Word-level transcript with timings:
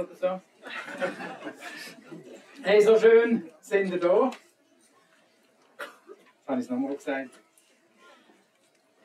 oder 0.00 0.14
so. 0.14 0.40
hey, 2.62 2.80
so 2.80 2.98
schön 2.98 3.50
sind 3.60 3.90
wir 3.90 4.00
da. 4.00 4.30
Jetzt 5.78 6.48
habe 6.48 6.58
ich 6.58 6.64
es 6.64 6.70
nochmal 6.70 6.94
gesagt. 6.94 7.30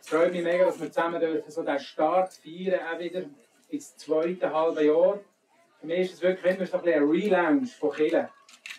Es 0.02 0.10
freut 0.10 0.32
mich 0.32 0.44
mega, 0.44 0.66
dass 0.66 0.80
wir 0.80 0.92
zusammen 0.92 1.20
dürfen 1.20 1.52
so 1.52 1.64
den 1.64 1.80
Start 1.80 2.34
feiern, 2.34 2.80
auch 2.88 3.00
wieder 3.00 3.24
ins 3.70 3.98
zweite 3.98 4.54
halbe 4.54 4.86
Jahr. 4.86 5.20
Für 5.80 5.88
mich 5.88 6.02
ist 6.02 6.14
es 6.14 6.22
wirklich 6.22 6.56
immer 6.56 6.66
so 6.66 6.78
ein, 6.78 6.84
bisschen 6.84 7.04
ein 7.04 7.10
Relaunch 7.10 7.76
von 7.76 7.92
Killen. 7.92 8.28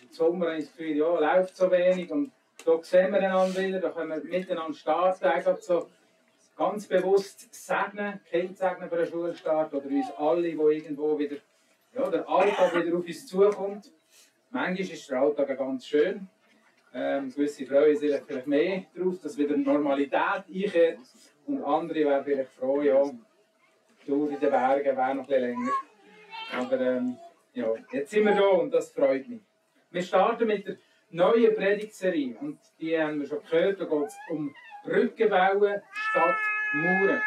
Im 0.01 0.11
Sommer 0.11 0.47
habe 0.47 0.57
ich 0.57 0.65
das 0.65 0.75
Gefühl, 0.75 0.97
ja, 0.97 1.19
läuft 1.19 1.55
so 1.55 1.69
wenig 1.71 2.11
und 2.11 2.31
da 2.65 2.81
sehen 2.81 3.11
wir 3.11 3.19
einander 3.19 3.61
wieder, 3.61 3.79
da 3.79 3.89
können 3.89 4.09
wir 4.09 4.23
miteinander 4.23 4.73
starten, 4.73 5.57
so 5.61 5.89
ganz 6.57 6.87
bewusst 6.87 7.53
segnen, 7.53 8.19
Kind 8.29 8.57
segnen 8.57 8.89
für 8.89 8.97
einen 8.97 9.07
Schulstart 9.07 9.73
oder 9.73 9.85
uns 9.85 10.11
alle, 10.17 10.41
die 10.41 10.49
irgendwo 10.49 11.17
wieder, 11.17 11.37
ja, 11.97 12.09
der 12.09 12.29
Alltag 12.29 12.75
wieder 12.75 12.97
auf 12.97 13.05
uns 13.05 13.25
zukommt. 13.25 13.91
Manchmal 14.51 14.79
ist 14.79 15.09
der 15.09 15.19
Alltag 15.19 15.57
ganz 15.57 15.87
schön. 15.87 16.27
Ähm, 16.93 17.29
gewisse 17.29 17.65
freuen 17.65 17.97
sich 17.97 18.15
vielleicht 18.25 18.47
mehr 18.47 18.83
darauf, 18.95 19.19
dass 19.21 19.37
wieder 19.37 19.57
Normalität 19.57 20.45
einkehrt. 20.47 20.99
Und 21.45 21.63
andere 21.63 22.05
wären 22.05 22.23
vielleicht 22.23 22.51
froh, 22.51 22.81
ja, 22.81 23.01
durch 24.05 24.31
in 24.31 24.39
den 24.39 24.49
Bergen 24.49 24.97
wäre 24.97 25.15
noch 25.15 25.29
ein 25.29 25.41
länger. 25.41 25.71
Aber 26.57 26.79
ähm, 26.79 27.17
ja, 27.53 27.73
jetzt 27.91 28.11
sind 28.11 28.25
wir 28.25 28.35
da 28.35 28.47
und 28.47 28.73
das 28.73 28.91
freut 28.91 29.27
mich. 29.27 29.41
Wir 29.91 30.01
starten 30.01 30.47
mit 30.47 30.67
der 30.67 30.77
neuen 31.11 31.55
Predigtserie 31.55 32.35
und 32.39 32.59
die 32.79 32.97
haben 32.99 33.19
wir 33.19 33.27
schon 33.27 33.41
gehört, 33.49 33.81
da 33.81 33.85
geht 33.85 34.07
es 34.07 34.15
um 34.29 34.53
Brücken 34.83 35.29
bauen 35.29 35.81
statt 35.91 36.35
Mauern. 36.73 37.21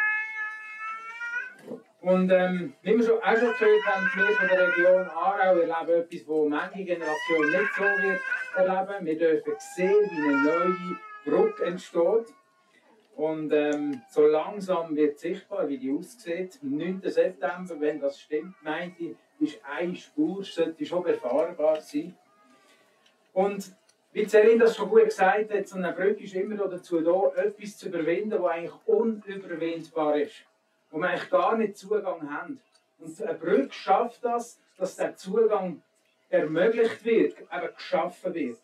Und 2.02 2.30
ähm, 2.30 2.72
wie 2.82 2.96
wir 2.96 3.04
schon, 3.04 3.18
auch 3.18 3.36
schon 3.36 3.52
gehört 3.58 3.86
haben, 3.86 4.10
wir 4.14 4.36
von 4.36 4.48
der 4.48 4.68
Region 4.68 5.08
Aarau 5.10 5.58
erleben 5.58 6.02
etwas, 6.02 6.24
das 6.26 6.48
manche 6.48 6.84
Generation 6.84 7.50
nicht 7.50 7.74
so 7.76 7.82
wird 7.82 8.20
erleben. 8.56 9.06
Wir 9.06 9.18
dürfen 9.18 9.52
sehen, 9.58 10.10
wie 10.10 10.28
eine 10.28 10.42
neue 10.42 10.76
Brücke 11.26 11.64
entsteht. 11.66 12.34
Und 13.16 13.52
ähm, 13.52 14.00
so 14.08 14.26
langsam 14.26 14.96
wird 14.96 15.18
sichtbar, 15.18 15.68
wie 15.68 15.76
die 15.76 15.92
aussieht. 15.92 16.58
Am 16.62 16.76
9. 16.78 17.02
September, 17.04 17.78
wenn 17.78 18.00
das 18.00 18.18
stimmt, 18.18 18.54
meinte 18.62 19.04
ich, 19.04 19.16
ist 19.40 19.60
eine 19.62 19.94
Spur, 19.94 20.42
sollte 20.42 20.86
schon 20.86 21.02
befahrbar 21.02 21.82
sein. 21.82 22.16
Und 23.34 23.74
wie 24.12 24.26
Celine 24.26 24.60
das 24.60 24.74
schon 24.74 24.88
gut 24.88 25.04
gesagt 25.04 25.52
hat, 25.52 25.68
so 25.68 25.76
eine 25.76 25.92
Brücke 25.92 26.24
ist 26.24 26.34
immer 26.34 26.56
dazu 26.66 27.02
da, 27.02 27.42
etwas 27.42 27.76
zu 27.76 27.88
überwinden, 27.88 28.42
was 28.42 28.52
eigentlich 28.52 28.86
unüberwindbar 28.86 30.16
ist. 30.16 30.46
Wo 30.90 30.98
wir 30.98 31.08
eigentlich 31.08 31.30
gar 31.30 31.56
nicht 31.56 31.76
Zugang 31.76 32.30
haben. 32.30 32.60
Und 32.98 33.22
eine 33.22 33.34
Brücke 33.34 33.72
schafft 33.72 34.24
das, 34.24 34.60
dass 34.76 34.96
der 34.96 35.16
Zugang 35.16 35.82
ermöglicht 36.28 37.04
wird, 37.04 37.38
eben 37.38 37.74
geschaffen 37.74 38.34
wird. 38.34 38.58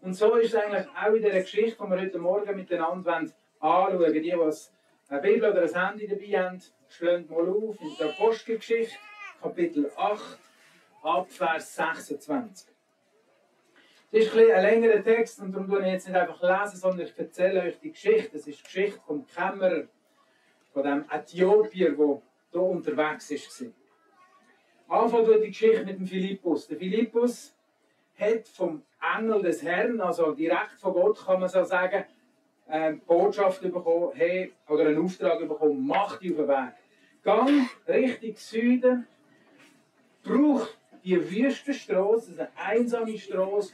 Und 0.00 0.14
so 0.14 0.36
ist 0.36 0.54
es 0.54 0.60
eigentlich 0.60 0.86
auch 0.88 1.12
in 1.12 1.22
dieser 1.22 1.40
Geschichte, 1.40 1.82
die 1.82 1.90
wir 1.90 2.00
heute 2.00 2.18
Morgen 2.18 2.56
miteinander 2.56 3.22
anschauen 3.60 3.98
wollen. 3.98 4.12
Die, 4.12 4.20
die 4.20 4.32
eine 4.32 5.20
Bibel 5.20 5.50
oder 5.50 5.62
ein 5.62 5.88
Handy 5.88 6.06
dabei 6.06 6.44
haben, 6.44 6.62
schlönt 6.88 7.30
mal 7.30 7.48
auf 7.48 7.80
in 7.80 7.96
der 7.98 8.08
Apostelgeschichte, 8.08 8.96
Kapitel 9.40 9.90
8, 9.96 10.38
Abvers 11.02 11.76
26. 11.76 12.68
Es 14.12 14.26
ist 14.26 14.34
ein, 14.34 14.50
ein 14.50 14.62
längerer 14.62 15.02
Text 15.02 15.40
und 15.40 15.52
darum 15.52 15.70
lese 15.70 15.86
ich 15.86 15.92
jetzt 15.92 16.08
nicht 16.08 16.16
einfach 16.16 16.42
lesen, 16.42 16.76
sondern 16.76 17.06
ich 17.06 17.18
erzähle 17.18 17.62
euch 17.62 17.78
die 17.80 17.92
Geschichte. 17.92 18.30
Das 18.32 18.46
ist 18.46 18.58
die 18.58 18.64
Geschichte 18.64 19.00
vom 19.06 19.26
Kämmerer, 19.26 19.84
von 20.76 20.82
dem 20.82 21.06
Äthiopier, 21.10 21.96
der 21.96 22.22
hier 22.52 22.60
unterwegs 22.60 23.30
war. 24.88 25.04
Anfangen 25.04 25.40
die 25.40 25.48
Geschichte 25.48 25.86
mit 25.86 25.98
dem 25.98 26.06
Philippus. 26.06 26.68
Der 26.68 26.76
Philippus 26.76 27.56
hat 28.20 28.46
vom 28.46 28.82
Engel 29.16 29.40
des 29.40 29.62
Herrn, 29.62 29.98
also 30.02 30.32
direkt 30.32 30.78
von 30.78 30.92
Gott, 30.92 31.24
kann 31.24 31.40
man 31.40 31.48
so 31.48 31.64
sagen, 31.64 32.04
eine 32.66 32.98
Botschaft 32.98 33.62
bekommen, 33.62 34.10
hey, 34.16 34.52
oder 34.68 34.88
einen 34.88 35.02
Auftrag 35.02 35.38
bekommen, 35.48 35.86
mach 35.86 36.18
dich 36.18 36.32
auf 36.32 36.36
den 36.36 36.48
Weg. 36.48 36.74
Gang 37.22 37.70
Richtung 37.88 38.36
Süden, 38.36 39.06
brauch 40.22 40.68
die 41.02 41.18
Wüstenstraße, 41.30 42.32
eine 42.32 42.50
einsame 42.54 43.16
Straße, 43.16 43.72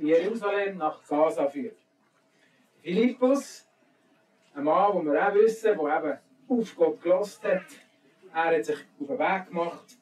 die 0.00 0.06
Jerusalem 0.06 0.78
nach 0.78 1.04
Gaza 1.08 1.48
führt. 1.48 1.78
Philippus, 2.80 3.66
ein 4.54 4.62
Mann, 4.62 4.98
den 4.98 5.12
wir 5.12 5.28
auch 5.28 5.34
wissen, 5.34 5.76
der 5.76 5.98
eben 5.98 6.18
auf 6.48 6.76
Gott 6.76 7.02
gelost 7.02 7.42
hat, 7.44 7.64
er 8.32 8.56
hat 8.56 8.64
sich 8.64 8.78
auf 9.00 9.06
den 9.06 9.18
Weg 9.18 9.46
gemacht 9.48 9.98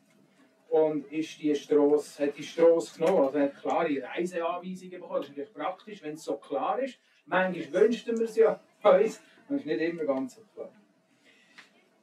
und 0.71 1.11
ist 1.13 1.41
die 1.41 1.55
Strasse, 1.55 2.27
hat 2.27 2.39
die 2.39 2.43
Straße 2.43 2.99
genommen. 2.99 3.27
Also 3.27 3.39
er 3.39 3.45
hat 3.45 3.61
klare 3.61 4.03
Reiseanweisungen 4.03 5.01
bekommen. 5.01 5.21
Das 5.21 5.25
ist 5.25 5.37
natürlich 5.37 5.55
praktisch, 5.55 6.03
wenn 6.03 6.15
es 6.15 6.25
so 6.25 6.37
klar 6.37 6.79
ist. 6.79 6.99
Manchmal 7.27 7.83
wünschten 7.83 8.19
wir 8.19 8.25
es 8.25 8.37
ja 8.37 8.59
uns, 8.83 9.23
das 9.49 9.61
ist 9.61 9.67
nicht 9.67 9.81
immer 9.81 10.05
ganz 10.05 10.37
so 10.37 10.43
klar. 10.55 10.73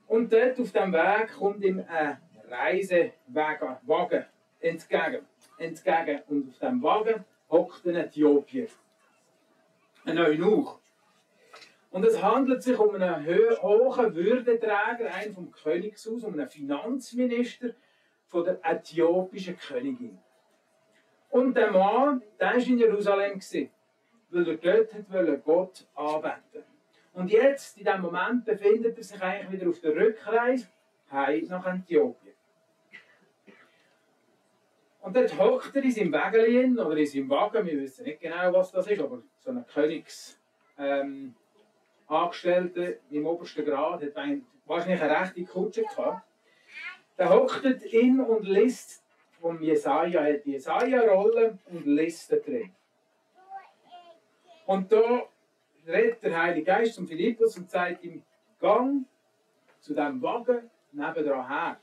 Und 0.08 0.32
dort 0.32 0.60
auf 0.60 0.72
dem 0.72 0.94
Weg 0.94 1.34
kommt 1.38 1.64
ihm 1.64 1.84
ein 1.88 2.18
Reisewagen 2.48 4.26
entgegen. 4.60 5.26
entgegen. 5.58 6.22
Und 6.28 6.50
auf 6.50 6.60
dem 6.60 6.82
Wagen 6.82 7.26
hockt 7.50 7.88
ein 7.88 7.96
Äthiopier. 7.96 8.68
Ein 10.06 10.18
Eunuch. 10.18 10.79
Und 11.92 12.06
es 12.06 12.22
handelt 12.22 12.62
sich 12.62 12.78
um 12.78 12.94
einen 12.94 13.26
hohen 13.62 14.16
Würdeträger, 14.16 15.12
einen 15.14 15.34
vom 15.34 15.52
Königshaus, 15.52 16.24
um 16.24 16.34
einen 16.34 16.48
Finanzminister 16.48 17.70
von 18.28 18.44
der 18.44 18.60
äthiopischen 18.64 19.58
Königin. 19.58 20.20
Und 21.32 21.56
der 21.56 21.72
Mann, 21.72 22.22
der 22.40 22.54
war 22.54 22.58
in 22.58 22.78
Jerusalem, 22.78 23.40
weil 24.32 24.48
er 24.48 24.58
dort 24.58 25.12
wollte 25.12 25.40
Gott 25.40 25.88
anbeten. 25.96 26.64
Und 27.14 27.32
jetzt, 27.32 27.78
in 27.78 27.86
diesem 27.86 28.02
Moment, 28.02 28.46
befindet 28.46 28.98
er 28.98 29.04
sich 29.04 29.22
eigentlich 29.22 29.60
wieder 29.60 29.70
auf 29.70 29.80
der 29.80 29.96
Rückreise 29.96 30.68
heim 31.12 31.46
nach 31.50 31.66
Äthiopien. 31.66 32.34
Und 35.02 35.16
dort 35.16 35.40
hockt 35.40 35.76
er 35.76 35.84
in 35.84 35.92
seinem 35.92 36.14
Wägelchen 36.14 36.78
oder 36.78 36.98
in 36.98 37.06
seinem 37.06 37.30
Wagen, 37.30 37.66
wir 37.66 37.80
wissen 37.80 38.06
nicht 38.06 38.22
genau, 38.22 38.54
was 38.54 38.72
das 38.72 38.86
ist, 38.88 39.02
aber 39.02 39.22
so 39.40 39.50
ein 39.50 39.66
Königsangestellter 39.66 40.40
ähm, 40.78 41.36
im 42.10 43.26
obersten 43.28 43.66
Grad 43.66 44.02
hat 44.02 44.16
wahrscheinlich 44.66 45.02
eine 45.02 45.22
rechte 45.22 45.44
Kutsche 45.46 45.84
gehabt. 45.84 46.26
Der 47.18 47.30
hockt 47.30 47.84
in 47.84 48.20
und 48.20 48.44
liest 48.48 49.04
vom 49.40 49.62
Jesaja, 49.62 50.24
hat 50.24 50.46
die 50.46 50.54
Jesaja-Rolle 50.54 51.58
und 51.70 51.86
liest 51.86 52.32
da 52.32 52.38
drin. 52.38 52.72
Und 54.66 54.92
da 54.92 55.24
redet 55.88 56.24
der 56.24 56.42
Heilige 56.42 56.66
Geist 56.66 56.94
zum 56.96 57.08
Philippus 57.08 57.58
und 57.58 57.70
sagt 57.70 58.04
ihm, 58.04 58.24
gang 58.60 59.06
zu 59.80 59.94
diesem 59.94 60.22
Wagen 60.22 60.70
nebendran 60.92 61.48
her. 61.48 61.80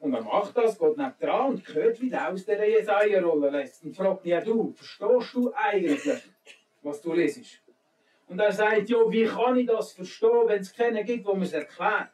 Und 0.00 0.14
er 0.14 0.22
macht 0.22 0.56
das, 0.56 0.78
geht 0.78 0.96
dran 0.96 1.50
und 1.50 1.74
hört, 1.74 2.00
wie 2.00 2.10
der 2.10 2.28
aus 2.28 2.44
dieser 2.44 2.66
Jesaja-Rolle 2.66 3.50
lässt. 3.50 3.84
Und 3.84 3.96
fragt 3.96 4.24
ihn, 4.24 4.30
ja 4.30 4.40
du, 4.40 4.72
verstehst 4.72 5.34
du 5.34 5.52
eigentlich, 5.54 6.22
was 6.82 7.00
du 7.00 7.12
lesest? 7.12 7.60
Und 8.28 8.38
er 8.38 8.52
sagt, 8.52 8.88
ja, 8.88 8.98
wie 9.10 9.24
kann 9.24 9.56
ich 9.56 9.66
das 9.66 9.92
verstehen, 9.92 10.46
wenn 10.46 10.60
es 10.60 10.72
keinen 10.72 11.04
gibt, 11.04 11.26
wo 11.26 11.32
man 11.32 11.42
es 11.42 11.52
erklärt? 11.52 12.10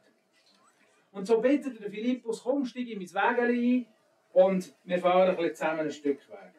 Und 1.13 1.27
so 1.27 1.41
bittet 1.41 1.81
der 1.81 1.91
Philippus, 1.91 2.43
komm, 2.43 2.65
steig 2.65 2.89
in 2.89 2.99
mein 2.99 3.15
Wägeli 3.15 3.87
ein 3.87 3.87
und 4.33 4.75
wir 4.85 4.99
fahren 4.99 5.31
ein 5.31 5.37
bisschen 5.37 5.55
zusammen 5.55 5.81
ein 5.81 5.91
Stück 5.91 6.29
Weg. 6.29 6.53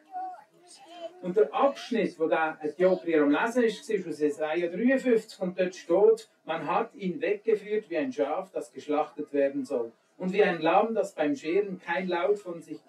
Und 1.22 1.36
der 1.36 1.52
Abschnitt, 1.52 2.18
wo 2.18 2.26
der 2.28 2.58
Äthiopier 2.62 3.22
am 3.22 3.30
Lesen 3.30 3.64
ist, 3.64 3.88
ist 3.88 4.06
aus 4.06 4.20
Jesaja 4.20 4.68
53 4.68 5.40
und 5.40 5.58
dort 5.58 5.74
steht, 5.74 6.28
man 6.44 6.66
hat 6.66 6.94
ihn 6.94 7.20
weggeführt 7.20 7.90
wie 7.90 7.96
ein 7.96 8.12
Schaf, 8.12 8.50
das 8.52 8.72
geschlachtet 8.72 9.32
werden 9.32 9.64
soll 9.64 9.92
und 10.18 10.32
wie 10.32 10.42
ein 10.42 10.60
Lamm, 10.60 10.94
das 10.94 11.14
beim 11.14 11.34
Scheren 11.34 11.78
kein 11.78 12.08
Laut 12.08 12.38
von 12.38 12.60
sich 12.60 12.80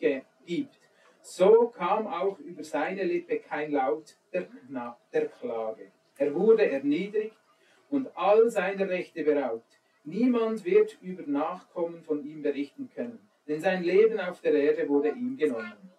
gibt. 0.46 0.80
So 1.22 1.74
kam 1.76 2.08
auch 2.08 2.40
über 2.40 2.64
seine 2.64 3.04
Lippe 3.04 3.40
kein 3.40 3.72
Laut 3.72 4.16
der, 4.32 4.48
der 5.12 5.28
Klage. 5.28 5.92
Er 6.18 6.34
wurde 6.34 6.70
erniedrigt 6.70 7.38
und 7.90 8.10
all 8.16 8.50
seine 8.50 8.90
Rechte 8.90 9.24
beraubt. 9.24 9.80
Niemand 10.04 10.64
wird 10.64 10.98
über 11.02 11.24
Nachkommen 11.24 12.02
von 12.02 12.24
ihm 12.24 12.42
berichten 12.42 12.90
können, 12.94 13.20
denn 13.48 13.60
sein 13.60 13.84
Leben 13.84 14.20
auf 14.20 14.42
der 14.42 14.54
Erde 14.54 14.88
wurde 14.88 15.10
ihm 15.10 15.38
genommen. 15.38 15.92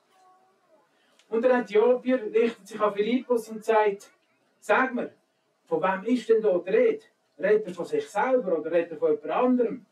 Und 1.28 1.44
der 1.44 1.60
Äthiopier 1.60 2.22
richtet 2.32 2.66
sich 2.66 2.80
auf 2.80 2.94
Philippus 2.94 3.48
und 3.50 3.64
sagt, 3.64 4.10
sag 4.60 4.94
mir, 4.94 5.12
von 5.66 5.82
wem 5.82 6.04
ist 6.04 6.28
denn 6.28 6.40
dort 6.40 6.66
Rede? 6.68 7.04
Redet 7.38 7.68
er 7.68 7.74
von 7.74 7.84
sich 7.84 8.08
selber 8.08 8.58
oder 8.58 8.72
redet 8.72 8.92
er 8.92 8.96
von 8.96 9.10
jemand 9.10 9.30
anderem? 9.30 9.86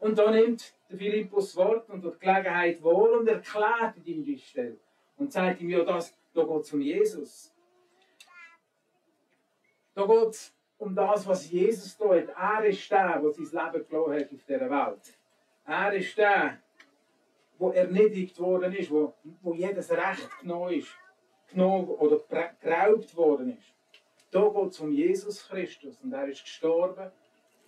Und 0.00 0.18
da 0.18 0.30
nimmt 0.30 0.74
der 0.90 0.98
Philippus 0.98 1.56
Wort 1.56 1.88
und 1.90 2.04
die 2.04 2.10
Gelegenheit 2.18 2.82
wohl 2.82 3.10
und 3.10 3.28
erklärt 3.28 3.94
ihm 4.04 4.24
die 4.24 4.38
Stelle. 4.38 4.76
Und 5.16 5.32
sagt 5.32 5.60
ihm, 5.60 5.70
ja, 5.70 5.84
das, 5.84 6.14
da 6.34 6.42
geht 6.42 6.60
es 6.60 6.72
um 6.72 6.80
Jesus. 6.80 7.52
Da 9.98 10.06
geht 10.06 10.28
es 10.28 10.54
um 10.78 10.94
das, 10.94 11.26
was 11.26 11.50
Jesus 11.50 11.96
tut. 11.96 12.28
Er 12.28 12.64
ist 12.64 12.88
der, 12.88 13.18
der 13.18 13.32
sein 13.32 13.72
Leben 13.72 13.88
gelassen 13.88 14.14
hat 14.14 14.32
auf 14.32 14.44
dieser 14.44 14.70
Welt. 14.70 15.18
Er 15.66 15.92
ist 15.92 16.16
der, 16.16 16.58
wo 17.58 17.72
erniedrigt 17.72 18.38
worden 18.38 18.72
ist, 18.74 18.92
wo, 18.92 19.12
wo 19.42 19.54
jedes 19.54 19.90
Recht 19.90 20.30
genommen 20.40 20.74
ist, 20.74 20.94
genommen 21.50 21.88
oder 21.88 22.20
geraubt 22.60 23.16
worden 23.16 23.58
ist. 23.58 23.74
Da 24.30 24.48
geht 24.48 24.70
es 24.70 24.78
um 24.78 24.92
Jesus 24.92 25.48
Christus 25.48 25.98
und 26.00 26.12
er 26.12 26.28
ist 26.28 26.44
gestorben 26.44 27.10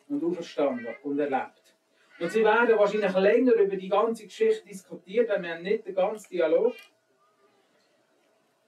und 0.08 0.22
auferstanden 0.22 0.86
und 1.02 1.18
erlebt. 1.18 1.74
Und 2.20 2.30
sie 2.30 2.44
werden 2.44 2.78
wahrscheinlich 2.78 3.12
länger 3.12 3.54
über 3.54 3.74
die 3.74 3.88
ganze 3.88 4.22
Geschichte 4.22 4.68
diskutieren, 4.68 5.26
denn 5.26 5.42
wir 5.42 5.54
haben 5.56 5.62
nicht 5.64 5.84
den 5.84 5.96
ganzen 5.96 6.30
Dialog. 6.30 6.74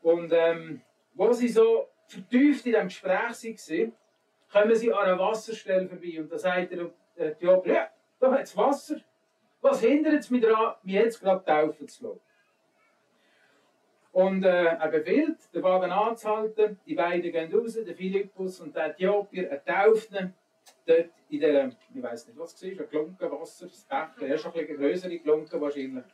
Und 0.03 0.33
ähm, 0.33 0.83
wo 1.15 1.33
sie 1.33 1.47
so 1.47 1.92
vertieft 2.13 2.67
in 2.67 2.73
diesem 2.73 2.89
Gespräch 2.89 3.45
waren, 3.45 3.93
kommen 4.53 4.75
sie 4.75 4.93
an 4.93 5.05
einer 5.05 5.19
Wasserstelle 5.19 5.89
vorbei 5.89 6.21
und 6.21 6.31
da 6.31 6.39
sagt 6.39 6.73
der 6.73 6.91
Äthiopier, 7.17 7.75
ja, 7.75 7.91
da 8.21 8.33
hat 8.33 8.43
es 8.43 8.57
Wasser. 8.57 8.97
Was 9.61 9.81
hindert 9.81 10.15
es 10.15 10.31
mich 10.31 10.43
daran, 10.43 10.75
mich 10.83 10.95
jetzt 10.95 11.21
gerade 11.21 11.45
taufen 11.45 11.89
zu 11.89 12.05
lassen? 12.05 12.21
Und 14.13 14.45
äh, 14.45 14.65
er 14.65 14.89
befiehlt, 14.89 15.39
den 15.55 15.63
Wagen 15.63 15.91
anzuhalten. 15.91 16.79
Die 16.85 16.95
beiden 16.95 17.33
gehen 17.33 17.55
raus, 17.55 17.79
der 17.83 17.95
Philippus 17.95 18.61
und 18.61 18.77
der 18.77 18.91
Äthiopier, 18.91 19.49
er 19.49 19.65
tauft 19.65 20.13
ihn. 20.13 20.35
Dort 20.85 21.11
in 21.31 21.41
der, 21.41 21.73
ich 21.95 22.03
weiß 22.03 22.29
nicht, 22.29 22.39
was 22.39 22.55
es 22.55 22.63
war, 22.63 22.85
ein 22.85 22.91
Glunkenwasser, 22.91 23.67
das 23.67 23.85
Becher, 23.85 24.29
er 24.29 24.35
ist 24.35 24.45
ein 24.45 24.53
bisschen 24.53 24.77
größere 24.77 25.19
Glunken 25.19 25.61
wahrscheinlich. 25.61 26.05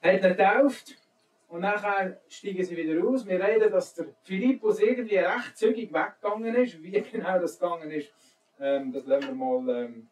Er 0.00 0.14
hat 0.14 0.22
ihn 0.22 0.36
getauft 0.36 1.05
und 1.48 1.60
nachher 1.60 2.20
steigen 2.28 2.64
sie 2.64 2.76
wieder 2.76 3.00
raus. 3.00 3.26
Wir 3.26 3.42
reden, 3.42 3.70
dass 3.70 3.94
der 3.94 4.06
Philippus 4.22 4.80
irgendwie 4.80 5.18
recht 5.18 5.56
zügig 5.56 5.92
weggegangen 5.92 6.54
ist. 6.56 6.82
Wie 6.82 6.90
genau 7.12 7.38
das 7.38 7.58
gegangen 7.58 7.90
ist, 7.90 8.12
ähm, 8.58 8.92
das 8.92 9.06
lassen 9.06 9.28
wir 9.28 9.34
mal 9.34 9.84
ähm, 9.84 10.08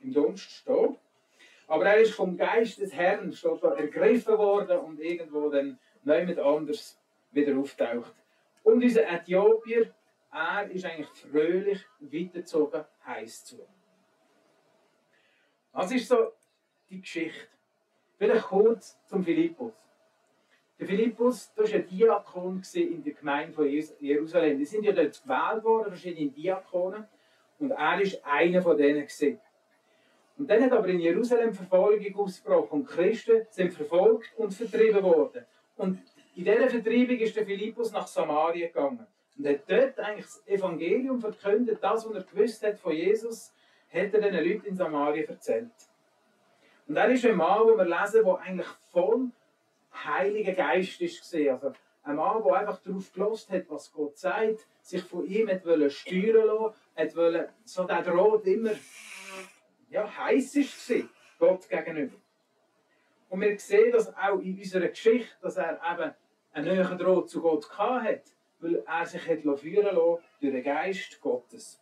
im 0.00 0.12
Dunst 0.12 0.50
stehen. 0.50 0.96
Aber 1.66 1.86
er 1.86 2.00
ist 2.00 2.14
vom 2.14 2.36
Geist 2.36 2.80
des 2.80 2.92
Herrn 2.92 3.32
steht 3.32 3.62
da, 3.62 3.74
ergriffen 3.74 4.36
worden 4.36 4.78
und 4.80 5.00
irgendwo 5.00 5.48
dann 5.48 5.78
niemand 6.02 6.38
anders 6.38 6.98
wieder 7.30 7.58
auftaucht. 7.58 8.14
Und 8.62 8.80
dieser 8.80 9.08
Äthiopier, 9.08 9.94
er 10.32 10.70
ist 10.70 10.84
eigentlich 10.84 11.08
fröhlich 11.08 11.84
weitergezogen, 12.00 12.84
heiß 13.06 13.44
zu. 13.44 13.66
Das 15.72 15.90
ist 15.92 16.08
so 16.08 16.32
die 16.90 17.00
Geschichte. 17.00 17.48
Vielleicht 18.18 18.44
kurz 18.44 18.98
zum 19.06 19.24
Philippus. 19.24 19.72
Der 20.82 20.88
Philippus, 20.88 21.52
das 21.54 21.70
war 21.70 21.78
ein 21.78 21.86
Diakon 21.86 22.60
in 22.74 23.04
der 23.04 23.12
Gemeinde 23.12 23.52
von 23.52 23.68
Jerusalem. 24.00 24.58
Die 24.58 24.64
sind 24.64 24.82
ja 24.82 24.90
dort 24.90 25.22
gewählt 25.22 25.62
worden, 25.62 25.90
verschiedene 25.90 26.28
Diakonen. 26.28 27.06
Und 27.60 27.70
er 27.70 27.78
war 27.78 28.00
einer 28.24 28.60
von 28.60 28.76
denen. 28.76 29.02
Gewesen. 29.02 29.38
Und 30.36 30.50
dann 30.50 30.60
hat 30.64 30.72
aber 30.72 30.88
in 30.88 30.98
Jerusalem 30.98 31.54
Verfolgung 31.54 32.16
ausgebrochen 32.16 32.80
und 32.80 32.88
Christen 32.88 33.46
sind 33.50 33.72
verfolgt 33.72 34.32
und 34.36 34.52
vertrieben 34.52 35.04
worden. 35.04 35.46
Und 35.76 36.00
in 36.34 36.44
dieser 36.44 36.68
Vertreibung 36.68 37.18
ist 37.18 37.36
der 37.36 37.46
Philippus 37.46 37.92
nach 37.92 38.08
Samaria 38.08 38.66
gegangen 38.66 39.06
und 39.38 39.46
hat 39.46 39.60
dort 39.68 40.00
eigentlich 40.00 40.26
das 40.26 40.42
Evangelium 40.48 41.20
verkündet, 41.20 41.78
das, 41.80 42.08
was 42.08 42.12
er 42.12 42.24
gewusst 42.24 42.66
hat 42.66 42.80
von 42.80 42.92
Jesus, 42.92 43.52
hat 43.88 44.12
er 44.14 44.20
den 44.20 44.34
Leuten 44.34 44.66
in 44.66 44.74
Samaria 44.74 45.28
erzählt. 45.28 45.70
Und 46.88 46.96
er 46.96 47.08
ist 47.08 47.24
ein 47.24 47.36
Mann, 47.36 47.68
wo 47.68 47.76
wir 47.76 47.84
lesen, 47.84 48.24
der 48.24 48.38
eigentlich 48.38 48.68
voll 48.90 49.30
Heiliger 49.92 50.52
Geist 50.52 51.00
ist 51.00 51.34
Also 51.34 51.72
ein 52.04 52.16
Mann, 52.16 52.42
der 52.42 52.52
einfach 52.54 52.80
darauf 52.82 53.12
gelost 53.12 53.50
hat, 53.50 53.64
was 53.68 53.92
Gott 53.92 54.18
sagt, 54.18 54.66
sich 54.80 55.02
von 55.02 55.24
ihm 55.26 55.48
hat 55.48 55.62
steuern 55.62 56.46
lassen, 56.46 56.74
hat 56.96 57.16
wollen, 57.16 57.48
so 57.64 57.84
der 57.84 58.02
Draht 58.02 58.46
immer 58.46 58.72
ja, 59.90 60.08
heiß 60.16 60.56
war, 60.56 61.08
Gott 61.38 61.68
gegenüber. 61.68 62.16
Und 63.28 63.40
wir 63.40 63.58
sehen 63.58 63.92
das 63.92 64.14
auch 64.16 64.38
in 64.40 64.58
unserer 64.58 64.88
Geschichte, 64.88 65.34
dass 65.40 65.56
er 65.56 65.80
eben 65.90 66.14
einen 66.52 66.76
neuen 66.76 66.98
Draht 66.98 67.28
zu 67.28 67.40
Gott 67.40 67.70
hatte, 67.78 68.22
weil 68.60 68.82
er 68.86 69.06
sich 69.06 69.26
hat 69.26 69.40
führen 69.58 69.94
lassen 69.94 70.22
durch 70.40 70.52
den 70.52 70.62
Geist 70.62 71.20
Gottes. 71.20 71.80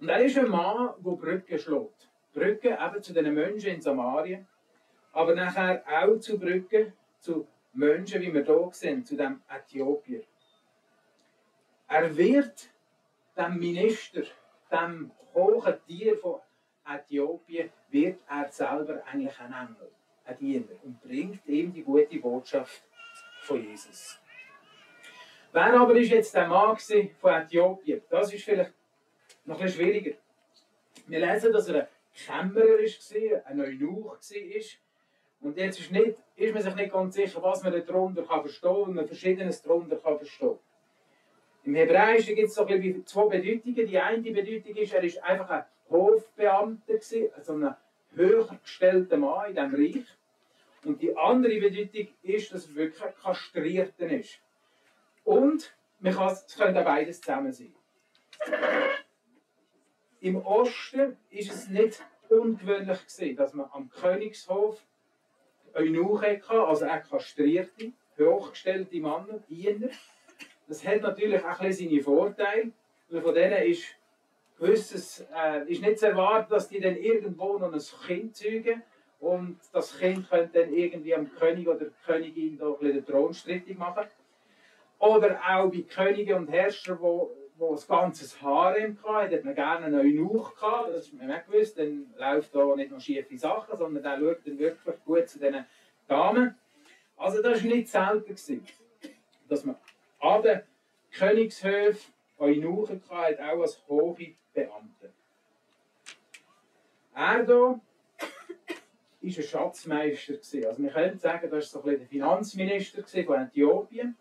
Und 0.00 0.08
er 0.08 0.20
ist 0.24 0.38
ein 0.38 0.48
Mann, 0.48 0.94
der 0.98 1.10
Brücken 1.10 1.58
schlägt. 1.58 2.08
Brücken 2.32 2.72
eben 2.72 3.02
zu 3.02 3.12
den 3.12 3.34
Menschen 3.34 3.70
in 3.70 3.80
Samarien, 3.80 4.46
aber 5.12 5.34
nachher 5.34 5.82
auch 5.86 6.18
zu 6.18 6.38
Brücken 6.38 6.92
zu 7.20 7.46
Menschen, 7.72 8.22
wie 8.22 8.32
wir 8.32 8.44
hier 8.44 8.68
sind, 8.72 9.06
zu 9.06 9.16
dem 9.16 9.40
Äthiopier. 9.48 10.22
Er 11.88 12.16
wird 12.16 12.70
dem 13.36 13.58
Minister, 13.58 14.22
dem 14.70 15.10
hohen 15.34 15.74
Tier 15.86 16.18
von 16.18 16.40
Äthiopien 16.86 17.70
wird 17.90 18.20
er 18.28 18.50
selber 18.50 19.02
eigentlich 19.06 19.38
ein 19.40 19.52
Engel, 19.52 19.90
ein 20.24 20.38
Diener 20.38 20.74
und 20.82 21.00
bringt 21.02 21.46
ihm 21.46 21.72
die 21.72 21.82
gute 21.82 22.18
Botschaft 22.18 22.82
von 23.42 23.62
Jesus. 23.62 24.20
Wer 25.52 25.80
aber 25.80 25.96
ist 25.96 26.10
jetzt 26.10 26.34
der 26.34 26.46
Mann 26.46 26.76
von 26.76 27.32
Äthiopien? 27.32 28.02
Das 28.10 28.32
ist 28.32 28.44
vielleicht 28.44 28.72
noch 29.44 29.60
ein 29.60 29.68
schwieriger. 29.68 30.16
Wir 31.06 31.20
lesen, 31.20 31.52
dass 31.52 31.68
er 31.68 31.82
ein 31.82 31.88
Kämmerer 32.14 32.82
war, 32.82 33.46
ein 33.46 33.60
Eunuch 33.60 34.04
war. 34.04 34.18
Und 35.40 35.56
jetzt 35.56 35.78
ist, 35.78 35.92
nicht, 35.92 36.16
ist 36.36 36.54
man 36.54 36.62
sich 36.62 36.74
nicht 36.74 36.92
ganz 36.92 37.14
sicher, 37.14 37.42
was 37.42 37.62
man 37.62 37.72
darunter 37.86 38.24
verstehen 38.24 38.60
kann 38.60 38.82
und 38.82 38.94
man 38.94 39.06
verschiedenes 39.06 39.62
darunter 39.62 39.96
verstehen 39.96 40.48
kann. 40.48 40.58
Im 41.64 41.74
Hebräischen 41.74 42.34
gibt 42.34 42.48
es 42.48 42.54
so 42.54 42.64
ein 42.64 43.06
zwei 43.06 43.26
Bedeutungen. 43.26 43.86
Die 43.86 43.98
eine 43.98 44.30
Bedeutung 44.30 44.74
ist, 44.74 44.94
er 44.94 45.04
ist 45.04 45.22
einfach 45.22 45.50
ein 45.50 45.64
Hofbeamter, 45.90 46.94
also 47.36 47.52
ein 47.54 47.76
höher 48.14 48.58
gestellter 48.62 49.16
Mann 49.16 49.54
in 49.54 49.54
diesem 49.54 49.74
Reich. 49.74 50.06
Und 50.84 51.02
die 51.02 51.16
andere 51.16 51.60
Bedeutung 51.60 52.08
ist, 52.22 52.52
dass 52.52 52.68
er 52.68 52.74
wirklich 52.74 53.04
ein 53.04 53.14
Kastrierter 53.14 54.10
ist. 54.10 54.40
Und 55.24 55.74
man 56.00 56.14
kann, 56.14 56.32
es 56.32 56.56
könnte 56.56 56.82
beides 56.82 57.20
zusammen 57.20 57.52
sein. 57.52 57.74
Im 60.20 60.36
Osten 60.44 61.16
ist 61.30 61.52
es 61.52 61.68
nicht 61.68 62.02
ungewöhnlich 62.28 63.06
gewesen, 63.06 63.36
dass 63.36 63.52
man 63.52 63.68
am 63.72 63.90
Königshof 63.90 64.80
Eunuch 65.74 66.22
hatte, 66.22 66.62
also 66.62 66.86
auch 66.86 67.10
kastrierte, 67.10 67.92
hochgestellte 68.18 68.96
Männer, 68.96 69.40
Diener. 69.48 69.88
Das 70.66 70.86
hat 70.86 71.02
natürlich 71.02 71.44
auch 71.44 71.60
ein 71.60 71.72
seine 71.72 72.00
Vorteile, 72.00 72.70
weil 73.08 73.22
von 73.22 73.34
denen 73.34 73.62
ist 73.70 73.84
gewisses, 74.58 75.26
äh, 75.34 75.70
ist 75.70 75.82
nicht 75.82 75.98
zu 75.98 76.06
erwarten, 76.08 76.50
dass 76.50 76.68
die 76.68 76.80
dann 76.80 76.96
irgendwo 76.96 77.58
noch 77.58 77.72
ein 77.72 77.80
Kind 78.06 78.36
zeugen 78.36 78.82
und 79.20 79.58
das 79.72 79.98
Kind 79.98 80.28
könnte 80.28 80.60
dann 80.60 80.72
irgendwie 80.72 81.14
am 81.14 81.30
König 81.34 81.66
oder 81.66 81.78
der 81.78 81.90
Königin 82.06 82.58
da 82.58 82.72
ein 82.80 82.92
den 82.92 83.04
Thron 83.04 83.34
strittig 83.34 83.78
machen. 83.78 84.04
Oder 84.98 85.40
auch 85.48 85.70
bei 85.70 85.82
Königen 85.82 86.36
und 86.36 86.48
Herrschern, 86.48 86.98
wo, 87.58 87.70
wo 87.70 87.74
das 87.74 87.86
ganze 87.86 88.40
Harem 88.40 88.96
hatte, 89.04 89.36
hat 89.36 89.44
man 89.44 89.54
gerne 89.54 89.86
einen 89.86 90.00
Eunuch 90.00 90.54
gehabt, 90.54 90.94
das 90.94 91.06
hat 91.06 91.14
man 91.14 91.30
auch 91.32 91.44
gewusst, 91.46 91.78
dann 91.78 92.06
läuft 92.16 92.54
da 92.54 92.76
nicht 92.76 92.90
noch 92.90 93.00
schiefe 93.00 93.36
Sachen, 93.36 93.76
sondern 93.76 94.02
der 94.02 94.18
schaut 94.18 94.46
dann 94.46 94.58
wirklich 94.58 95.04
gut 95.04 95.28
zu 95.28 95.38
diesen 95.38 95.66
Damen. 96.06 96.56
Also 97.16 97.42
das 97.42 97.62
war 97.62 97.70
nicht 97.70 97.88
selten, 97.88 98.24
gewesen, 98.24 98.64
dass 99.48 99.64
man 99.64 99.76
an 100.20 100.42
den 100.42 100.62
Königshöfen 101.12 102.12
Eunuchen 102.38 103.02
hatte, 103.10 103.44
auch 103.44 103.60
als 103.62 103.82
hohe 103.88 104.16
Beamte. 104.54 105.12
Er 107.14 107.44
hier 107.44 107.48
war 107.48 107.80
ein 109.22 109.42
Schatzmeister. 109.42 110.34
Also 110.68 110.82
wir 110.82 110.90
können 110.90 111.18
sagen, 111.18 111.50
das 111.50 111.74
war 111.74 111.82
so 111.82 111.88
ein 111.88 111.98
der 111.98 112.06
Finanzminister 112.06 113.02
von 113.02 113.42
Äthiopien. 113.42 114.16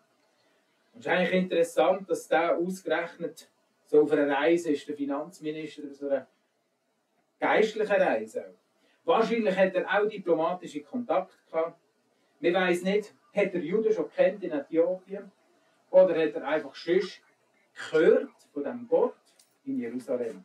Es 0.99 1.05
ist 1.05 1.11
eigentlich 1.11 1.43
interessant, 1.43 2.09
dass 2.09 2.27
der 2.27 2.57
ausgerechnet 2.57 3.47
so 3.85 4.01
auf 4.01 4.11
einer 4.11 4.35
Reise 4.35 4.71
ist, 4.71 4.87
der 4.87 4.95
Finanzminister, 4.95 5.83
auf 5.87 5.95
so 5.95 6.09
einer 6.09 6.27
geistlichen 7.39 8.01
Reise. 8.01 8.55
Wahrscheinlich 9.05 9.55
hat 9.55 9.75
er 9.75 9.87
auch 9.87 10.07
diplomatische 10.07 10.81
Kontakte 10.81 11.35
gehabt. 11.51 11.79
Wir 12.39 12.51
wissen 12.51 12.85
nicht, 12.85 13.13
hat 13.35 13.53
er 13.53 13.61
Juden 13.61 13.93
schon 13.93 14.09
kennt 14.09 14.43
in 14.43 14.51
Äthiopien 14.51 15.31
oder 15.91 16.19
hat 16.19 16.33
er 16.33 16.47
einfach 16.47 16.73
schon 16.73 16.99
gehört 17.91 18.31
von 18.51 18.63
dem 18.63 18.87
Gott 18.87 19.15
in 19.65 19.79
Jerusalem. 19.79 20.43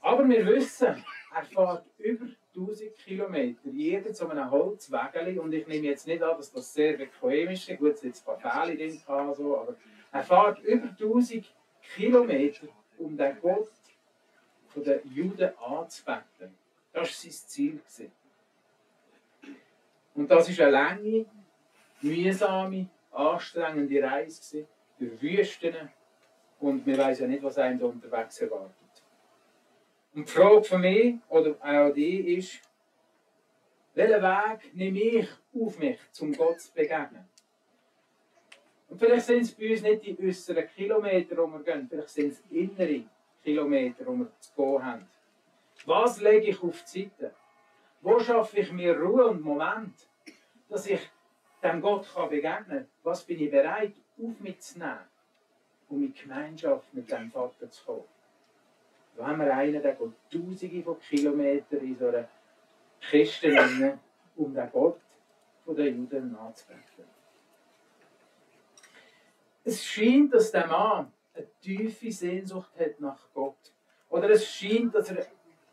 Aber 0.00 0.28
wir 0.28 0.46
wissen, 0.46 1.04
er 1.34 1.42
fährt 1.42 1.84
über 1.98 2.26
1000 2.56 2.96
Kilometer, 2.96 3.68
jeder 3.70 4.12
zu 4.12 4.28
einem 4.28 4.50
Holzwägeli. 4.50 5.38
Und 5.38 5.52
ich 5.52 5.66
nehme 5.66 5.86
jetzt 5.86 6.06
nicht 6.06 6.22
an, 6.22 6.36
dass 6.36 6.52
das 6.52 6.72
sehr 6.72 6.96
bequem 6.96 7.50
ist. 7.50 7.68
Gut, 7.78 7.94
es 7.94 8.02
jetzt 8.02 8.26
ein 8.26 8.40
paar 8.40 8.64
Fälle 8.64 8.76
drin, 8.76 9.00
so, 9.34 9.58
aber 9.58 9.76
er 10.12 10.22
fährt 10.22 10.60
über 10.60 10.88
1000 10.88 11.52
Kilometer, 11.94 12.66
um 12.98 13.16
den 13.16 13.36
Gott 13.40 13.70
der 14.74 15.00
Juden 15.06 15.50
anzubeten. 15.58 16.54
Das 16.92 17.02
war 17.02 17.32
sein 17.32 17.80
Ziel. 17.86 18.10
Und 20.14 20.30
das 20.30 20.58
war 20.58 20.66
eine 20.66 20.72
lange, 20.72 21.26
mühsame, 22.00 22.88
anstrengende 23.12 24.02
Reise 24.02 24.66
durch 24.98 25.22
Wüsten 25.22 25.74
und 26.60 26.86
wir 26.86 26.96
wissen 26.96 27.22
ja 27.22 27.28
nicht, 27.28 27.42
was 27.42 27.58
einem 27.58 27.78
da 27.78 27.86
unterwegs 27.86 28.40
erwartet. 28.40 28.85
Und 30.16 30.28
die 30.28 30.32
Frage 30.32 30.64
von 30.64 30.80
mir 30.80 31.20
oder 31.28 31.56
auch 31.62 31.92
die 31.92 32.36
ist, 32.36 32.60
Welchen 33.96 34.22
Weg 34.22 34.74
nehme 34.74 35.00
ich 35.00 35.28
auf 35.54 35.78
mich, 35.78 35.98
um 36.20 36.30
Gott 36.34 36.60
zu 36.60 36.70
begegnen? 36.74 37.26
Und 38.90 38.98
vielleicht 38.98 39.24
sind 39.24 39.40
es 39.40 39.52
bei 39.52 39.70
uns 39.70 39.80
nicht 39.80 40.02
die 40.02 40.18
äußeren 40.20 40.68
Kilometer, 40.68 41.34
die 41.34 41.50
wir 41.50 41.62
gehen, 41.62 41.88
vielleicht 41.88 42.10
sind 42.10 42.32
es 42.32 42.42
innere 42.50 43.04
Kilometer, 43.42 44.04
die 44.04 44.18
wir 44.18 44.30
zu 44.38 44.54
gehen 44.54 44.84
haben. 44.84 45.08
Was 45.86 46.20
lege 46.20 46.48
ich 46.48 46.62
auf 46.62 46.84
die 46.84 47.04
Seite? 47.04 47.34
Wo 48.02 48.20
schaffe 48.20 48.60
ich 48.60 48.70
mir 48.70 48.98
Ruhe 48.98 49.28
und 49.28 49.40
Moment, 49.40 49.94
dass 50.68 50.86
ich 50.86 51.00
dem 51.62 51.80
Gott 51.80 52.06
kann 52.12 52.28
begegnen 52.28 52.68
kann? 52.68 52.88
Was 53.02 53.24
bin 53.24 53.40
ich 53.40 53.50
bereit, 53.50 53.94
auf 54.22 54.40
mich 54.40 54.60
zu 54.60 54.78
nehmen, 54.78 55.08
um 55.88 56.02
in 56.02 56.12
Gemeinschaft 56.12 56.92
mit 56.92 57.10
dem 57.10 57.30
Vater 57.30 57.70
zu 57.70 57.82
kommen? 57.82 58.15
Da 59.16 59.26
haben 59.26 59.38
wir 59.40 59.54
einen, 59.54 59.82
der 59.82 59.94
geht 59.94 60.12
tausende 60.30 60.82
von 60.82 61.00
Kilometern 61.00 61.80
in 61.80 61.96
so 61.96 62.08
einer 62.08 62.28
Kiste 63.00 63.52
rein, 63.52 63.98
um 64.36 64.54
den 64.54 64.70
Gott 64.70 65.00
der 65.74 65.90
Juden 65.90 66.32
nachzubeten. 66.32 67.04
Es 69.64 69.84
scheint, 69.84 70.32
dass 70.32 70.52
der 70.52 70.66
Mann 70.66 71.12
eine 71.34 71.46
tiefe 71.60 72.12
Sehnsucht 72.12 72.70
hat 72.78 73.00
nach 73.00 73.18
Gott. 73.34 73.72
Oder 74.08 74.30
es 74.30 74.46
scheint, 74.48 74.94
dass 74.94 75.10
er 75.10 75.26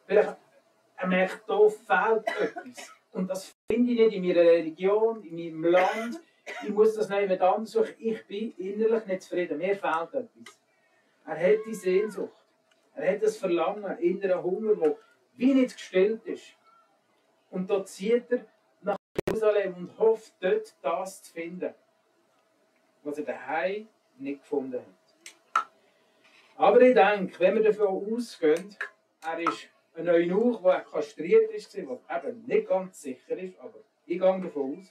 vielleicht 0.07 0.37
er 0.95 1.07
merkt, 1.07 1.43
da 1.47 1.69
fehlt 1.69 2.27
etwas. 2.39 2.93
Und 3.11 3.29
das 3.29 3.55
finde 3.69 3.91
ich 3.91 3.99
nicht 3.99 4.13
in 4.13 4.25
meiner 4.25 4.41
Religion, 4.41 5.23
in 5.23 5.35
meinem 5.35 5.71
Land. 5.71 6.21
Ich 6.63 6.69
muss 6.69 6.95
das 6.95 7.09
nicht 7.09 7.41
anders 7.41 7.71
suchen. 7.71 7.95
Ich 7.99 8.25
bin 8.25 8.53
innerlich 8.57 9.05
nicht 9.05 9.21
zufrieden. 9.23 9.57
Mir 9.57 9.75
fehlt 9.75 10.13
etwas. 10.13 10.59
Er 11.25 11.37
hat 11.37 11.59
die 11.67 11.73
Sehnsucht. 11.73 12.42
Er 12.95 13.13
hat 13.13 13.23
das 13.23 13.37
Verlangen, 13.37 13.97
inneren 13.99 14.43
Hunger, 14.43 14.75
der 14.75 14.95
wie 15.35 15.53
nicht 15.53 15.75
gestillt 15.75 16.25
ist. 16.25 16.55
Und 17.49 17.69
da 17.69 17.83
zieht 17.85 18.31
er 18.31 18.45
nach 18.81 18.97
Jerusalem 19.27 19.73
und 19.75 19.99
hofft, 19.99 20.33
dort 20.41 20.75
das 20.81 21.23
zu 21.23 21.33
finden 21.33 21.73
was 23.03 23.17
er 23.17 23.25
daheim 23.25 23.87
nicht 24.17 24.41
gefunden 24.41 24.79
hat. 24.79 25.67
Aber 26.55 26.81
ich 26.81 26.93
denke, 26.93 27.39
wenn 27.39 27.55
wir 27.55 27.63
davon 27.63 28.13
ausgehen, 28.13 28.75
er 29.21 29.39
ist 29.39 29.69
ein 29.95 30.09
Eunuch, 30.09 30.61
der 30.61 30.81
kastriert 30.81 31.51
ist, 31.51 31.75
was 31.87 32.25
eben 32.25 32.45
nicht 32.45 32.67
ganz 32.67 33.01
sicher 33.01 33.37
ist, 33.37 33.59
aber 33.59 33.79
ich 34.05 34.19
gehe 34.19 34.41
davon 34.41 34.77
aus, 34.77 34.87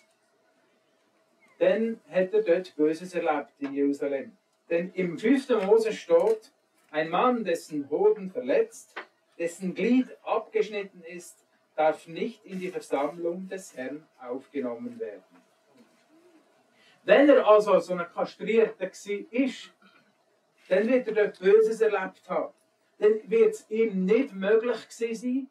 dann 1.59 2.01
hat 2.11 2.33
er 2.33 2.43
dort 2.43 2.75
Böses 2.77 3.15
erlebt 3.15 3.53
in 3.59 3.73
Jerusalem. 3.75 4.37
Denn 4.69 4.93
im 4.95 5.19
5. 5.19 5.49
Mose 5.67 5.93
steht, 5.93 6.53
ein 6.93 7.09
Mann, 7.09 7.43
dessen 7.43 7.89
Hoden 7.91 8.31
verletzt, 8.31 8.95
dessen 9.39 9.75
Glied 9.75 10.07
abgeschnitten 10.23 11.03
ist, 11.03 11.45
darf 11.75 12.07
nicht 12.07 12.45
in 12.45 12.61
die 12.61 12.69
Versammlung 12.69 13.49
des 13.49 13.75
Herrn 13.77 14.07
aufgenommen 14.21 15.01
werden. 15.01 15.25
Wenn 17.05 17.29
er 17.29 17.47
also 17.47 17.79
so 17.81 17.95
ein 17.95 18.07
Kastrierter 18.15 18.79
war, 18.79 19.49
dann 20.69 20.89
wird 20.89 21.09
er 21.09 21.15
dort 21.15 21.41
Böses 21.41 21.81
erlebt 21.81 22.29
haben. 22.29 22.53
Dann 22.99 23.21
wird 23.25 23.55
es 23.55 23.71
ihm 23.71 24.05
nicht 24.05 24.33
möglich 24.35 24.87
sein, 24.91 25.49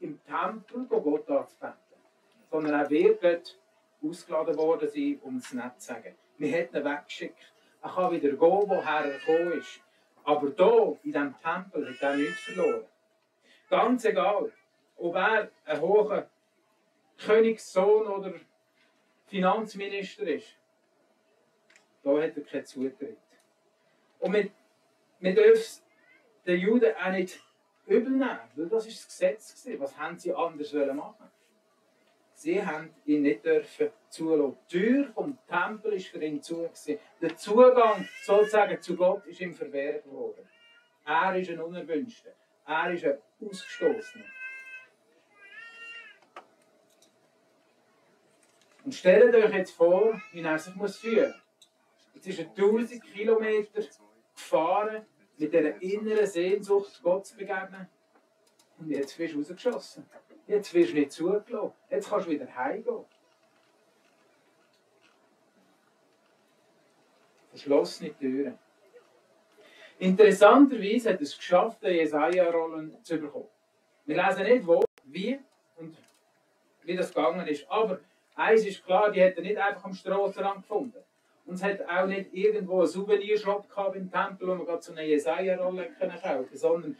im 0.00 0.18
Tempel 0.24 0.86
Gott 0.86 1.28
anzubeten. 1.28 1.74
Sondern 2.50 2.80
er 2.80 2.88
wird 2.88 3.22
dort 3.22 3.58
ausgeladen 4.02 4.56
worden 4.56 4.88
sein, 4.88 5.20
um 5.22 5.36
es 5.36 5.52
nicht 5.52 5.80
zu 5.80 5.86
sagen. 5.92 6.14
Wir 6.38 6.48
hätten 6.52 6.76
ihn 6.76 6.84
weggeschickt. 6.84 7.52
Er 7.82 7.90
kann 7.90 8.12
wieder 8.12 8.30
gehen, 8.30 8.38
woher 8.38 9.04
er 9.04 9.18
gekommen 9.18 9.58
ist. 9.58 9.83
Aber 10.24 10.48
hier, 10.56 10.98
in 11.02 11.12
diesem 11.12 11.34
Tempel, 11.42 11.88
hat 11.88 12.02
er 12.02 12.16
nichts 12.16 12.40
verloren. 12.40 12.84
Ganz 13.68 14.04
egal, 14.04 14.50
ob 14.96 15.14
er 15.14 15.50
ein 15.64 15.80
hoher 15.80 16.28
Königssohn 17.18 18.06
oder 18.06 18.32
Finanzminister 19.26 20.26
ist. 20.26 20.56
Da 22.02 22.10
hat 22.10 22.36
er 22.36 22.42
keinen 22.42 22.64
Zutritt. 22.64 23.18
Und 24.18 24.32
wir, 24.32 24.50
wir 25.20 25.34
dürfen 25.34 25.82
den 26.46 26.60
Juden 26.60 26.94
auch 26.96 27.10
nicht 27.10 27.40
übel 27.86 28.12
nehmen, 28.12 28.40
weil 28.56 28.68
das 28.68 28.86
ist 28.86 28.98
das 28.98 29.08
Gesetz. 29.08 29.68
Was 29.78 29.96
haben 29.98 30.18
sie 30.18 30.32
anders 30.34 30.72
machen 30.72 31.30
Sie 32.44 32.62
haben 32.62 32.94
ihn 33.06 33.22
nicht 33.22 33.42
dürfen 33.42 33.88
zulassen. 34.10 34.58
Die 34.70 34.78
Tür 34.78 35.06
vom 35.14 35.38
Tempel 35.48 35.94
ist 35.94 36.08
für 36.08 36.22
ihn 36.22 36.42
zu. 36.42 36.68
Der 37.22 37.34
Zugang 37.38 38.06
sozusagen 38.22 38.82
zu 38.82 38.94
Gott 38.96 39.24
ist 39.24 39.40
ihm 39.40 39.54
verwehrt 39.54 40.04
worden. 40.12 40.46
Er 41.06 41.34
ist 41.36 41.48
ein 41.48 41.58
Unerwünschter. 41.58 42.32
Er 42.66 42.92
ist 42.92 43.06
ein 43.06 43.16
Ausgestoßener. 43.40 44.26
Und 48.84 48.94
stellt 48.94 49.34
euch 49.34 49.54
jetzt 49.54 49.72
vor, 49.72 50.20
wie 50.32 50.42
er 50.42 50.58
sich 50.58 50.74
muss 50.74 50.98
fühlen 50.98 51.32
muss. 51.32 51.70
Jetzt 52.12 52.26
ist 52.26 52.40
er 52.40 52.50
1000 52.50 53.02
Kilometer 53.04 53.80
gefahren 54.34 55.06
mit 55.38 55.50
dieser 55.50 55.80
inneren 55.80 56.26
Sehnsucht, 56.26 57.00
Gott 57.02 57.24
zu 57.24 57.38
begegnen. 57.38 57.88
Und 58.78 58.90
jetzt 58.90 59.18
wirst 59.18 59.32
du 59.32 59.38
rausgeschossen. 59.38 60.04
Jetzt 60.46 60.74
wirst 60.74 60.92
du 60.92 60.96
nicht 60.96 61.12
zugelassen. 61.12 61.72
Jetzt 61.90 62.10
kannst 62.10 62.26
du 62.26 62.30
wieder 62.30 62.54
heimgehen. 62.54 63.04
Verschlossene 67.50 68.16
Türen. 68.18 68.58
Interessanterweise 69.98 71.12
hat 71.12 71.20
es 71.20 71.36
geschafft, 71.36 71.84
eine 71.84 71.94
Jesaja-Rollen 71.94 72.96
zu 73.02 73.18
bekommen. 73.18 73.48
Wir 74.04 74.22
lesen 74.22 74.42
nicht, 74.42 74.66
wo, 74.66 74.84
wie 75.04 75.38
und 75.76 75.96
wie 76.82 76.96
das 76.96 77.14
gegangen 77.14 77.46
ist. 77.46 77.64
Aber 77.70 78.00
eins 78.34 78.66
ist 78.66 78.84
klar, 78.84 79.10
die 79.10 79.22
hat 79.22 79.36
er 79.36 79.42
nicht 79.42 79.56
einfach 79.56 79.84
am 79.84 79.94
Strassenrand 79.94 80.62
gefunden. 80.62 80.98
Und 81.46 81.54
es 81.54 81.62
hat 81.62 81.88
auch 81.88 82.06
nicht 82.06 82.32
irgendwo 82.34 82.80
einen 82.80 82.88
Souvenirshop 82.88 83.68
gehabt 83.68 83.96
im 83.96 84.10
Tempel, 84.10 84.48
wo 84.48 84.54
man 84.54 84.66
gerade 84.66 84.82
so 84.82 84.92
eine 84.92 85.04
Jesaja-Rolle 85.04 85.90
kaufen 85.98 86.20
konnte, 86.22 86.56
sondern 86.56 86.96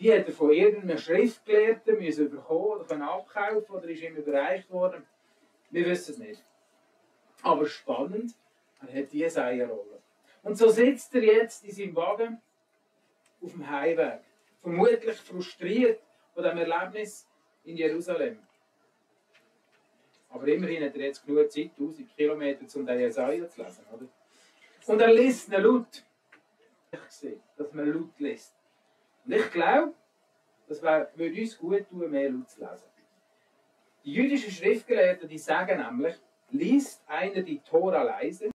die 0.00 0.12
hat 0.12 0.26
er 0.26 0.32
von 0.32 0.52
irgendeinem 0.52 0.98
Schriftgelehrten 0.98 1.98
müssen 1.98 2.30
bekommen 2.30 2.80
oder 2.80 3.10
abkaufen 3.10 3.74
oder 3.74 3.88
ist 3.88 4.02
ihm 4.02 4.16
überreicht 4.16 4.70
worden. 4.70 5.04
Wir 5.70 5.86
wissen 5.86 6.12
es 6.12 6.18
nicht. 6.18 6.44
Aber 7.42 7.66
spannend, 7.66 8.34
er 8.80 9.02
hat 9.02 9.12
die 9.12 9.18
Jesaja-Rolle. 9.18 10.00
Und 10.42 10.56
so 10.56 10.68
sitzt 10.68 11.14
er 11.14 11.24
jetzt 11.24 11.64
in 11.64 11.72
seinem 11.72 11.96
Wagen 11.96 12.40
auf 13.42 13.52
dem 13.52 13.68
Heimweg. 13.68 14.20
Vermutlich 14.62 15.16
frustriert 15.16 16.00
von 16.34 16.44
dem 16.44 16.58
Erlebnis 16.58 17.26
in 17.64 17.76
Jerusalem. 17.76 18.38
Aber 20.30 20.46
immerhin 20.46 20.84
hat 20.84 20.94
er 20.94 21.02
jetzt 21.02 21.24
genug 21.24 21.50
Zeit, 21.50 21.70
1000 21.78 22.16
Kilometer, 22.16 22.64
um 22.78 22.86
den 22.86 23.00
Jesaja 23.00 23.48
zu 23.48 23.62
lesen. 23.62 23.84
Oder? 23.92 24.06
Und 24.86 25.00
er 25.00 25.12
liest 25.12 25.48
ihn 25.48 25.62
laut. 25.62 26.04
Ich 26.90 26.98
sehe, 27.10 27.40
dass 27.56 27.72
man 27.72 27.92
laut 27.92 28.18
liest. 28.18 28.54
Und 29.28 29.34
ich 29.34 29.50
glaube, 29.50 29.92
das 30.68 30.82
würde 30.82 31.40
uns 31.40 31.58
gut 31.58 31.86
tun, 31.88 32.10
mehr 32.10 32.30
laut 32.30 32.48
zu 32.48 32.60
lesen. 32.60 32.88
Die 34.04 34.12
jüdischen 34.14 34.50
Schriftgelehrten 34.50 35.28
die 35.28 35.38
sagen 35.38 35.78
nämlich, 35.78 36.16
liest 36.50 37.02
einer 37.06 37.42
die 37.42 37.58
Tora 37.60 38.02
leise, 38.02 38.50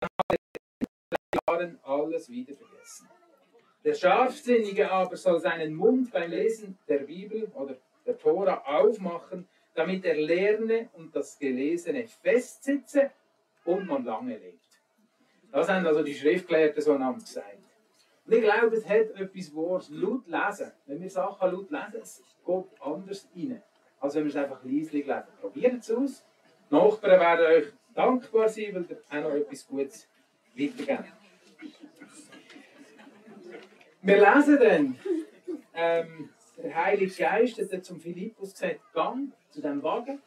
dann 0.00 0.08
hat 0.18 0.32
er 0.32 0.36
in 0.80 1.38
Jahren 1.46 1.78
alles 1.82 2.30
wieder 2.30 2.54
vergessen. 2.56 3.06
Der 3.84 3.94
Scharfsinnige 3.94 4.90
aber 4.90 5.16
soll 5.16 5.38
seinen 5.40 5.74
Mund 5.74 6.10
beim 6.10 6.30
Lesen 6.30 6.78
der 6.88 7.00
Bibel 7.00 7.52
oder 7.54 7.76
der 8.06 8.18
Tora 8.18 8.62
aufmachen 8.64 9.46
damit 9.78 10.04
er 10.04 10.16
lerne 10.16 10.88
und 10.94 11.14
das 11.14 11.38
Gelesene 11.38 12.08
festsitze 12.08 13.12
und 13.64 13.86
man 13.86 14.04
lange 14.04 14.36
lebt. 14.36 14.66
Das 15.52 15.68
haben 15.68 15.86
also 15.86 16.02
die 16.02 16.14
Schriftgelehrten 16.14 16.82
so 16.82 16.94
am 16.94 17.18
gesagt. 17.20 17.67
Und 18.28 18.34
ich 18.34 18.42
glaube, 18.42 18.76
es 18.76 18.86
hat 18.86 19.10
etwas 19.18 19.54
Wort 19.54 19.88
laut 19.88 20.26
lesen. 20.26 20.70
Wenn 20.84 21.00
wir 21.00 21.08
Sachen 21.08 21.50
laut 21.50 21.70
lesen, 21.70 22.02
es 22.02 22.22
geht 22.44 22.64
anders 22.82 23.26
rein, 23.34 23.62
als 24.00 24.14
wenn 24.14 24.24
wir 24.24 24.28
es 24.28 24.36
einfach 24.36 24.62
leislich 24.64 25.06
lesen. 25.06 25.28
Probiert 25.40 25.80
es 25.80 25.90
aus. 25.90 26.26
Die 26.70 26.74
Nachbarn 26.74 27.20
werden 27.20 27.46
euch 27.46 27.72
dankbar 27.94 28.50
sein, 28.50 28.74
weil 28.74 28.84
ihr 28.90 28.98
auch 29.08 29.30
noch 29.30 29.34
etwas 29.34 29.66
Gutes 29.66 30.06
weitergeben. 30.54 31.10
Wir 34.02 34.16
lesen 34.16 34.58
dann, 34.58 34.98
ähm, 35.72 36.28
der 36.58 36.84
Heilige 36.84 37.14
Geist 37.14 37.58
hat 37.72 37.84
zum 37.86 37.98
Philippus 37.98 38.52
gesagt, 38.52 38.80
gang 38.92 39.32
zu 39.48 39.62
dem 39.62 39.82
Wagen 39.82 40.20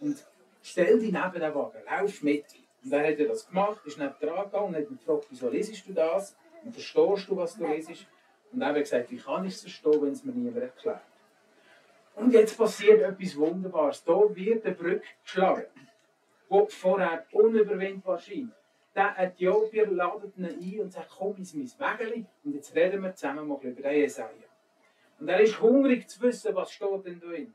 und 0.00 0.26
stell 0.60 0.98
dich 0.98 1.12
neben 1.12 1.32
den 1.32 1.54
Wagen, 1.54 1.78
lauf 1.86 2.20
mit. 2.20 2.46
Und 2.82 2.90
dann 2.90 3.04
hat 3.04 3.16
er 3.16 3.28
das 3.28 3.46
gemacht, 3.46 3.80
ist 3.86 3.96
neben 3.96 4.14
dran 4.20 4.46
gegangen 4.46 4.66
und 4.66 4.74
hat 4.74 4.90
ihn 4.90 4.98
gefragt, 4.98 5.26
wieso 5.30 5.48
lesest 5.48 5.86
du 5.86 5.92
das? 5.92 6.36
Und 6.64 6.72
verstehst 6.72 7.28
du, 7.28 7.36
was 7.36 7.56
du 7.56 7.66
lesest? 7.66 8.06
Und 8.52 8.62
er 8.62 8.68
hat 8.68 8.76
gesagt, 8.76 9.10
wie 9.10 9.18
kann 9.18 9.44
ich 9.44 9.54
es 9.54 9.62
verstehen, 9.62 10.02
wenn 10.02 10.12
es 10.12 10.24
mir 10.24 10.32
niemand 10.32 10.56
erklärt? 10.56 11.00
Und 12.14 12.32
jetzt 12.32 12.56
passiert 12.56 13.00
etwas 13.02 13.36
Wunderbares. 13.36 14.02
Da 14.04 14.20
wird 14.34 14.64
eine 14.64 14.74
Brücke 14.74 15.06
geschlagen, 15.22 15.66
die 16.50 16.66
vorher 16.68 17.24
unüberwindbar 17.32 18.18
scheint. 18.18 18.52
Der 18.94 19.14
Äthiopier 19.16 19.86
ladet 19.86 20.36
ihn 20.36 20.46
ein 20.46 20.80
und 20.80 20.92
sagt, 20.92 21.10
komm 21.16 21.36
ins 21.36 21.54
mein 21.54 21.70
Wägeli 21.78 22.26
und 22.44 22.54
jetzt 22.54 22.74
reden 22.74 23.02
wir 23.02 23.14
zusammen 23.14 23.46
mal 23.46 23.58
über 23.62 23.82
den 23.82 23.94
Jesaja. 23.94 24.32
Und 25.20 25.28
er 25.28 25.40
ist 25.40 25.60
hungrig 25.60 26.08
zu 26.08 26.20
wissen, 26.22 26.54
was 26.54 26.72
steht 26.72 27.04
denn 27.04 27.20
da 27.20 27.26
drin. 27.28 27.54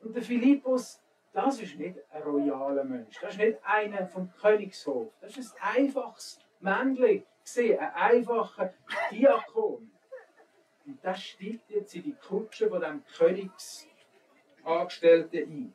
Und 0.00 0.14
der 0.14 0.22
Philippus 0.22 1.00
das 1.32 1.60
ist 1.60 1.78
nicht 1.78 1.98
ein 2.10 2.22
royaler 2.22 2.84
Mensch. 2.84 3.16
Das 3.20 3.32
ist 3.32 3.38
nicht 3.38 3.58
einer 3.62 4.06
vom 4.08 4.28
Königshof. 4.40 5.12
Das 5.20 5.36
ist 5.36 5.54
ein 5.60 5.84
einfaches 5.84 6.40
Männchen, 6.60 7.24
ein 7.56 7.78
einfacher 7.94 8.74
Diakon. 9.10 9.90
Und 10.86 10.98
das 11.02 11.22
steigt 11.22 11.70
jetzt 11.70 11.94
in 11.94 12.02
die 12.02 12.14
Kutsche 12.14 12.68
von 12.68 12.80
dem 12.80 13.04
Königsangestellten 13.16 15.40
ein. 15.40 15.74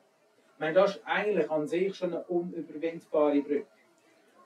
Ich 0.54 0.60
meine, 0.60 0.74
das 0.74 0.98
ist 0.98 1.06
eigentlich 1.06 1.50
an 1.50 1.68
sich 1.68 1.96
schon 1.96 2.14
eine 2.14 2.24
unüberwindbare 2.26 3.42
Brücke. 3.42 3.68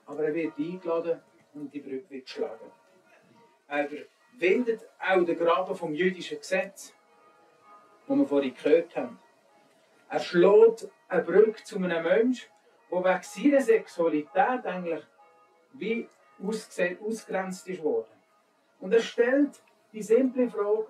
Aber 0.06 0.24
er 0.24 0.34
wird 0.34 0.58
eingeladen 0.58 1.20
und 1.54 1.72
die 1.72 1.80
Brücke 1.80 2.10
wird 2.10 2.24
geschlagen. 2.24 2.70
Er 3.68 3.88
überwindet 3.90 4.88
auch 4.98 5.24
den 5.24 5.38
Graben 5.38 5.74
vom 5.74 5.94
jüdischen 5.94 6.38
Gesetz, 6.38 6.94
das 8.06 8.16
wir 8.16 8.26
vorhin 8.26 8.54
gehört 8.54 8.96
haben. 8.96 9.18
Er 10.08 10.20
schlägt 10.20 10.88
eine 11.08 11.22
Brücke 11.22 11.62
zu 11.64 11.76
einem 11.76 12.02
Menschen, 12.02 12.48
der 12.90 13.04
wegen 13.04 13.22
seiner 13.22 13.60
Sexualität 13.60 14.64
eigentlich 14.64 15.04
wie 15.74 16.08
ausgegrenzt 16.42 17.68
ist 17.68 17.82
worden. 17.82 18.12
Und 18.80 18.92
er 18.92 19.00
stellt 19.00 19.60
die 19.92 20.02
simple 20.02 20.48
Frage, 20.48 20.86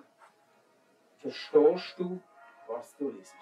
verstehst 1.17 1.95
du, 1.97 2.19
was 2.67 2.95
du 2.97 3.09
liest? 3.09 3.35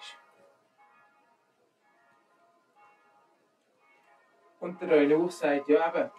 Und 4.60 4.80
der 4.80 4.90
Eunuch 4.90 5.30
sagt, 5.30 5.68
ja 5.68 5.88
eben, 5.88 6.10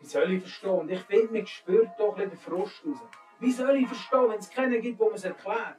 wie 0.00 0.06
soll 0.06 0.32
ich 0.32 0.42
verstehen? 0.42 0.70
Und 0.70 0.90
ich 0.90 1.00
finde, 1.02 1.32
man 1.32 1.46
spürt 1.46 1.98
doch 1.98 2.16
ein 2.18 2.28
den 2.28 2.38
Frust 2.38 2.84
raus. 2.84 2.98
Wie 3.38 3.52
soll 3.52 3.76
ich 3.76 3.86
verstehen, 3.86 4.28
wenn 4.28 4.38
es 4.38 4.50
keinen 4.50 4.80
gibt, 4.80 4.98
wo 4.98 5.06
man 5.06 5.14
es 5.14 5.24
erklärt? 5.24 5.76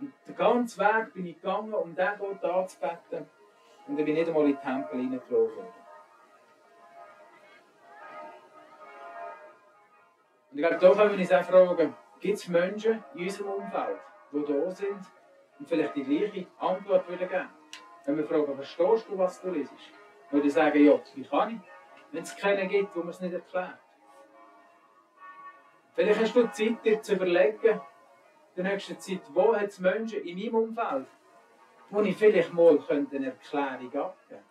Und 0.00 0.12
den 0.26 0.36
ganzen 0.36 0.80
Weg 0.80 1.14
bin 1.14 1.26
ich 1.26 1.36
gegangen, 1.36 1.72
um 1.72 1.94
diesen 1.94 2.18
Gott 2.18 2.44
anzubeten. 2.44 3.30
Und 3.86 3.96
dann 3.96 4.04
bin 4.04 4.08
ich 4.08 4.14
nicht 4.14 4.28
einmal 4.28 4.44
in 4.44 4.52
den 4.52 4.60
Tempel 4.60 5.00
hineingelaufen. 5.00 5.64
Und 10.52 10.58
ich 10.58 10.66
glaube, 10.66 10.78
da 10.80 10.94
können 10.94 11.12
wir 11.12 11.18
uns 11.18 11.32
auch 11.32 11.44
fragen, 11.44 11.94
gibt 12.20 12.38
es 12.38 12.48
Menschen 12.48 13.02
in 13.14 13.24
unserem 13.24 13.48
Umfeld, 13.52 13.98
die 14.32 14.44
da 14.44 14.70
sind 14.70 15.00
und 15.58 15.68
vielleicht 15.68 15.96
die 15.96 16.04
gleiche 16.04 16.46
Antwort 16.58 17.08
würden 17.08 17.26
geben 17.26 17.48
Wenn 18.04 18.16
wir 18.18 18.26
fragen, 18.26 18.54
verstehst 18.54 19.08
du, 19.08 19.16
was 19.16 19.40
du 19.40 19.50
liest? 19.50 19.72
Würde 20.30 20.46
ich 20.46 20.52
sagen, 20.52 20.84
ja, 20.84 21.00
wie 21.14 21.24
kann 21.24 21.54
ich? 21.54 21.60
Wenn 22.12 22.22
es 22.22 22.36
keinen 22.36 22.68
gibt, 22.68 22.94
wo 22.94 23.00
man 23.00 23.08
es 23.08 23.20
nicht 23.20 23.32
erklärt. 23.32 23.78
Vielleicht 25.94 26.20
hast 26.20 26.36
du 26.36 26.50
Zeit, 26.50 26.84
dir 26.84 27.00
zu 27.00 27.14
überlegen, 27.14 27.80
in 28.54 28.62
der 28.62 28.72
nächsten 28.72 28.98
Zeit, 28.98 29.22
wo 29.32 29.56
hat 29.56 29.68
es 29.68 29.78
Menschen 29.78 30.20
in 30.20 30.36
meinem 30.36 30.54
Umfeld, 30.54 31.06
wo 31.88 32.02
ich 32.02 32.16
vielleicht 32.16 32.52
mal 32.52 32.78
eine 32.88 33.26
Erklärung 33.26 33.86
abgeben 33.86 34.16
könnte. 34.28 34.44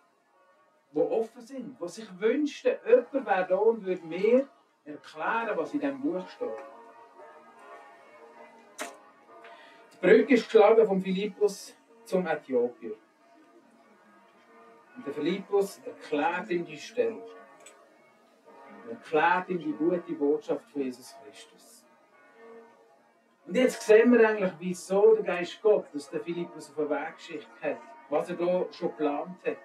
Die 0.94 0.98
offen 1.00 1.40
sind, 1.42 1.80
die 1.80 1.88
sich 1.88 2.20
wünschten, 2.20 2.74
jemand 2.84 3.26
wäre 3.26 3.46
da 3.48 3.56
und 3.56 3.84
würde 3.84 4.04
mir 4.04 4.48
erklären, 4.84 5.56
was 5.56 5.72
in 5.74 5.80
diesem 5.80 6.00
Buch 6.00 6.28
steht. 6.28 6.48
Die 9.92 10.06
Brücke 10.06 10.34
ist 10.34 10.50
geschlagen 10.50 10.86
von 10.86 11.00
Philippus 11.00 11.76
zum 12.04 12.26
Äthiopier. 12.26 12.96
Und 14.96 15.06
der 15.06 15.14
Philippus 15.14 15.78
erklärt 15.84 16.50
ihm 16.50 16.64
die 16.64 16.76
Stelle. 16.76 17.22
Er 18.84 18.90
erklärt 18.90 19.48
ihm 19.48 19.58
die 19.58 19.72
gute 19.72 20.12
Botschaft 20.12 20.70
von 20.70 20.82
Jesus 20.82 21.16
Christus. 21.22 21.86
Und 23.46 23.56
jetzt 23.56 23.82
sehen 23.82 24.12
wir 24.12 24.28
eigentlich, 24.28 24.52
wieso 24.58 25.14
der 25.14 25.24
Geist 25.24 25.62
Gottes 25.62 26.10
der 26.10 26.20
Philippus 26.20 26.70
auf 26.70 26.76
den 26.76 26.90
Weg 26.90 27.16
geschickt 27.16 27.62
hat, 27.62 27.78
was 28.08 28.28
er 28.28 28.36
da 28.36 28.66
schon 28.72 28.88
geplant 28.88 29.38
hat. 29.46 29.56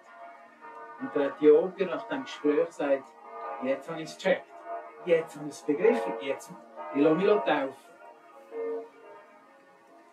Und 0.99 1.15
der 1.15 1.27
Äthiopier 1.27 1.87
nach 1.87 2.07
dem 2.07 2.23
Gespräch 2.23 2.69
sagt, 2.69 3.03
jetzt 3.63 3.89
habe 3.89 4.01
ich 4.01 4.09
es 4.09 4.17
gecheckt 4.17 4.56
jetzt 5.07 5.35
habe 5.35 5.47
ich 5.47 5.53
es 5.53 5.61
begriffen, 5.61 6.13
jetzt 6.21 6.51
ich 6.95 7.01
lasse 7.01 7.15
mich 7.15 7.27
taufen. 7.27 7.75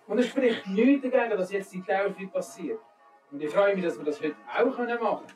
Und 0.06 0.18
es 0.18 0.26
spricht 0.26 0.66
nichts 0.66 1.08
dagegen, 1.10 1.36
dass 1.36 1.52
jetzt 1.52 1.72
die 1.72 1.82
Taufe 1.82 2.26
passiert. 2.26 2.80
Und 3.30 3.42
ich 3.42 3.50
freue 3.50 3.74
mich, 3.74 3.84
dass 3.84 3.98
wir 3.98 4.04
das 4.04 4.20
heute 4.20 4.36
auch 4.48 4.66
machen 4.66 4.86
können. 4.86 5.26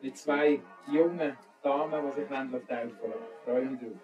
Mit 0.00 0.16
zwei 0.16 0.60
jungen 0.88 1.36
Damen, 1.62 2.04
die 2.06 2.20
sich 2.20 2.28
taufen 2.28 2.52
lassen. 2.52 2.98
Ich 3.00 3.44
freue 3.44 3.64
mich 3.64 3.80
drauf. 3.80 3.98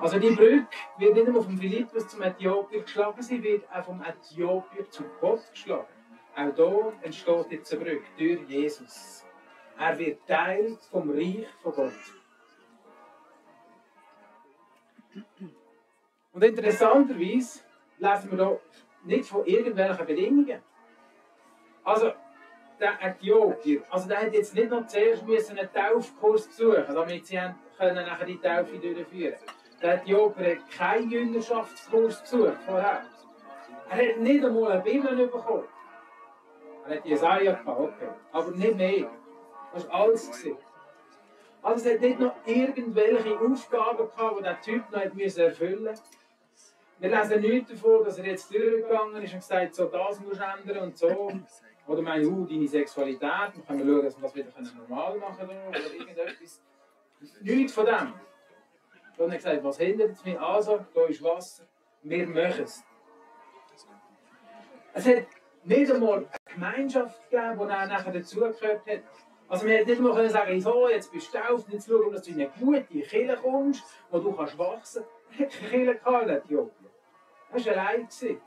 Also 0.00 0.18
die 0.18 0.30
Brücke 0.30 0.66
wird 0.98 1.14
nicht 1.14 1.28
nur 1.28 1.42
vom 1.42 1.58
Philippus 1.58 2.08
zum 2.08 2.22
Äthiopier 2.22 2.82
geschlagen, 2.82 3.22
sie 3.22 3.42
wird 3.42 3.64
auch 3.70 3.84
vom 3.84 4.02
Äthiopier 4.02 4.88
zu 4.88 5.04
Gott 5.20 5.42
geschlagen. 5.50 5.86
Auch 6.34 6.54
hier 6.54 6.92
entsteht 7.02 7.50
jetzt 7.50 7.72
eine 7.72 7.84
Brücke 7.84 8.06
durch 8.16 8.48
Jesus. 8.48 9.24
Er 9.78 9.98
wird 9.98 10.26
Teil 10.26 10.76
vom 10.90 11.10
Reich 11.10 11.46
von 11.62 11.72
Gott. 11.72 12.19
Und 16.32 16.44
interessanterweise 16.44 17.60
lesen 17.98 18.30
wir 18.30 18.46
hier 18.46 18.60
nicht 19.04 19.28
von 19.28 19.44
irgendwelchen 19.44 20.06
Bedingungen. 20.06 20.62
Also, 21.84 22.12
der 22.78 23.02
Äthiopier, 23.02 23.82
also 23.90 24.08
der 24.08 24.22
hat 24.22 24.32
jetzt 24.32 24.54
nicht 24.54 24.70
noch 24.70 24.86
zuerst 24.86 25.26
müssen 25.26 25.58
einen 25.58 25.68
Taufkurs 25.72 26.46
besuchen, 26.46 26.94
damit 26.94 27.26
sie 27.26 27.38
können 27.76 28.06
nachher 28.06 28.24
die 28.24 28.40
Taufe 28.40 28.78
durchführen 28.78 29.36
Der 29.82 29.94
Äthiopier 29.94 30.56
hat 30.56 30.70
keinen 30.70 31.10
Jüngerschaftskurs 31.10 32.22
besucht 32.22 32.62
vorher. 32.64 33.04
Er 33.90 33.96
hat 33.96 34.18
nicht 34.18 34.44
einmal 34.44 34.72
eine 34.72 34.82
Bibel 34.82 35.26
bekommen. 35.26 35.64
Er 36.86 36.96
hat 36.96 37.04
Jesaja 37.04 37.52
gehabt, 37.52 37.80
okay. 37.80 38.08
aber 38.32 38.50
nicht 38.52 38.76
mehr. 38.76 39.10
Das 39.74 39.86
war 39.88 40.02
alles. 40.02 40.30
Gewesen. 40.30 40.56
Also 41.62 41.86
es 41.86 41.94
hat 41.94 42.00
nicht 42.00 42.18
noch 42.18 42.34
irgendwelche 42.46 43.38
Aufgaben 43.38 44.08
gehabt, 44.08 44.38
die 44.38 44.42
der 44.42 44.60
Typ 44.60 44.90
noch 44.90 45.00
erfüllen 45.00 45.84
musste. 45.84 46.19
Wir 47.00 47.08
lesen 47.08 47.40
nichts 47.40 47.70
davon, 47.70 48.04
dass 48.04 48.18
er 48.18 48.26
jetzt 48.26 48.52
durchgegangen 48.52 49.22
ist 49.22 49.32
und 49.32 49.40
gesagt 49.40 49.74
so 49.74 49.86
das 49.86 50.20
musst 50.20 50.38
du 50.38 50.44
ändern 50.44 50.84
und 50.84 50.98
so. 50.98 51.32
Oder 51.86 52.02
meine, 52.02 52.28
uh, 52.28 52.44
deine 52.44 52.68
Sexualität, 52.68 53.22
dann 53.22 53.66
können 53.66 53.86
wir 53.86 53.94
schauen, 53.94 54.04
dass 54.04 54.36
wir 54.36 54.44
das 54.44 54.56
wieder 54.58 54.74
normal 54.86 55.16
machen 55.16 55.48
können 55.48 55.68
oder 55.68 55.78
irgendetwas. 55.78 56.60
Nichts 57.40 57.72
von 57.72 57.86
dem. 57.86 57.94
Hat 57.94 58.14
er 59.18 59.28
gesagt, 59.28 59.64
was 59.64 59.78
hindert 59.78 60.10
es 60.10 60.24
mich? 60.24 60.38
Also, 60.38 60.84
da 60.94 61.06
ist 61.06 61.22
Wasser, 61.22 61.64
wir 62.02 62.26
machen 62.26 62.64
es. 62.64 62.84
Es 64.92 65.06
hat 65.06 65.26
nicht 65.64 65.90
einmal 65.90 66.18
eine 66.18 66.28
Gemeinschaft 66.52 67.30
gegeben, 67.30 67.58
die 67.58 67.72
er 67.72 67.86
nachher 67.86 68.12
dazugehört 68.12 68.86
hat. 68.86 69.02
Also 69.48 69.66
wir 69.66 69.78
hätten 69.78 69.90
nicht 69.90 70.00
mal 70.00 70.14
können 70.14 70.30
sagen, 70.30 70.60
so, 70.60 70.88
jetzt 70.88 71.10
bist 71.10 71.34
du 71.34 71.38
auf, 71.38 71.68
jetzt 71.68 71.88
schauen, 71.88 72.12
dass 72.12 72.22
du 72.22 72.30
in 72.30 72.40
eine 72.40 72.50
gute 72.50 72.82
Kirche 72.82 73.36
kommst, 73.40 73.82
wo 74.10 74.18
du 74.18 74.32
kannst 74.32 74.56
wachsen 74.58 75.02
kannst. 75.36 75.38
Er 75.40 75.46
hat 75.46 75.70
keine 75.70 75.94
Kirche 75.94 76.00
gehabt 76.00 76.50
in 76.50 76.79
Das 77.52 77.66
war 77.66 77.72
allein. 77.72 78.08
Wir 78.20 78.40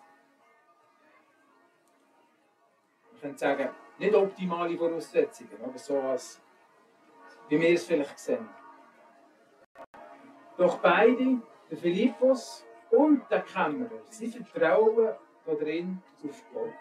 können 3.22 3.38
sagen, 3.38 3.70
nicht 3.98 4.16
optimale 4.16 4.78
Voraussetzungen, 4.78 5.63
aber 5.63 5.78
so 5.78 6.00
als 6.00 6.42
wie 7.50 7.60
wir 7.60 7.74
es 7.74 7.86
vielleicht 7.86 8.18
sehen. 8.20 8.50
Doch 10.58 10.78
beide, 10.80 11.42
der 11.70 11.78
Philippus 11.78 12.66
und 12.92 13.30
der 13.30 13.42
Kämmerer, 13.42 14.02
sie 14.10 14.28
vertrauen 14.28 15.16
darin 15.46 16.02
auf 16.24 16.44
Gott. 16.54 16.74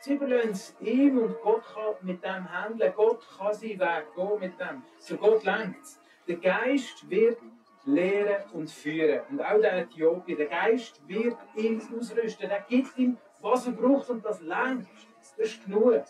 Sie 0.00 0.14
überlassen 0.14 0.50
es 0.52 0.76
ihm 0.80 1.18
und 1.18 1.40
Gott 1.42 1.64
kann 1.64 1.94
mit 2.02 2.22
dem 2.22 2.50
handeln. 2.52 2.92
Gott 2.94 3.26
kann 3.36 3.52
seinen 3.52 3.80
Weg 3.80 4.14
gehen 4.14 4.38
mit 4.40 4.60
dem. 4.60 4.82
So 4.98 5.16
Gott 5.16 5.44
lenkt 5.44 5.84
Der 6.28 6.36
Geist 6.36 7.08
wird 7.10 7.38
lehren 7.86 8.42
und 8.52 8.70
führen. 8.70 9.20
Und 9.30 9.40
auch 9.40 9.60
der 9.60 9.78
Äthiopier, 9.78 10.36
der 10.36 10.46
Geist 10.46 11.00
wird 11.08 11.36
ihn 11.54 11.80
ausrüsten. 11.96 12.50
Er 12.50 12.60
gibt 12.68 12.98
ihm, 12.98 13.16
was 13.40 13.66
er 13.66 13.72
braucht 13.72 14.10
und 14.10 14.24
das 14.24 14.40
lenkt. 14.40 14.88
Das 15.18 15.34
ist 15.38 15.64
genug. 15.64 16.02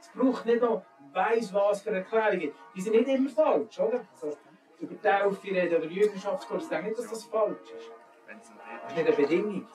Es 0.00 0.08
braucht 0.14 0.46
nicht 0.46 0.62
noch 0.62 0.82
weiss 1.12 1.52
was 1.52 1.82
für 1.82 1.90
Erklärungen. 1.90 2.52
Die 2.74 2.80
sind 2.80 2.94
nicht 2.94 3.08
immer 3.08 3.30
falsch, 3.30 3.78
oder? 3.78 4.06
Also, 4.12 4.36
über 4.80 5.00
Taufe 5.00 5.46
reden 5.46 5.76
oder 5.76 5.86
Jüngerschaftskurs, 5.86 6.64
ich 6.64 6.68
denke 6.68 6.86
nicht, 6.86 6.98
dass 6.98 7.10
das 7.10 7.24
falsch 7.24 7.70
ist. 7.76 7.90
Das 8.26 8.92
ist 8.92 8.96
nicht 8.96 9.06
eine 9.06 9.16
Bedingung. 9.16 9.68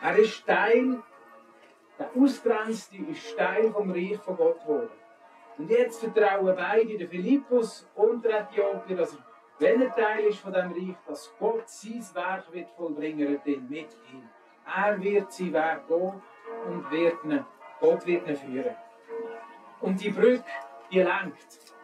Er 0.00 0.16
ist 0.16 0.46
Teil, 0.46 1.02
der 1.98 2.10
Ausgrenzte 2.16 2.96
ist 2.96 3.36
Teil 3.36 3.70
vom 3.70 3.90
Reich 3.90 4.18
von 4.18 4.36
Gott 4.36 4.62
geworden. 4.62 4.90
Und 5.58 5.68
jetzt 5.70 6.00
vertrauen 6.00 6.54
beide, 6.54 6.96
der 6.96 7.08
Philippus 7.08 7.86
und 7.96 8.24
der 8.24 8.42
Äthiopier, 8.42 8.96
dass 8.96 9.14
er, 9.14 9.24
wenn 9.58 9.82
er 9.82 9.94
Teil 9.94 10.24
ist 10.26 10.38
von 10.38 10.52
dem 10.52 10.70
Reich, 10.70 10.96
dass 11.06 11.34
Gott 11.36 11.68
sein 11.68 12.04
Werk 12.14 12.52
wird 12.52 12.70
vollbringen 12.70 13.28
wird 13.28 13.44
mit 13.68 13.96
ihm. 14.12 14.28
Er 14.64 15.02
wird 15.02 15.32
sein 15.32 15.52
Weg 15.52 15.88
gehen 15.88 16.22
und 16.68 16.90
wird 16.92 17.24
ihn, 17.24 17.44
Gott 17.80 18.06
wird 18.06 18.28
ihn 18.28 18.36
führen. 18.36 18.76
Und 19.80 20.00
die 20.00 20.10
Brücke, 20.10 20.44
die 20.92 21.00
lenkt, 21.00 21.74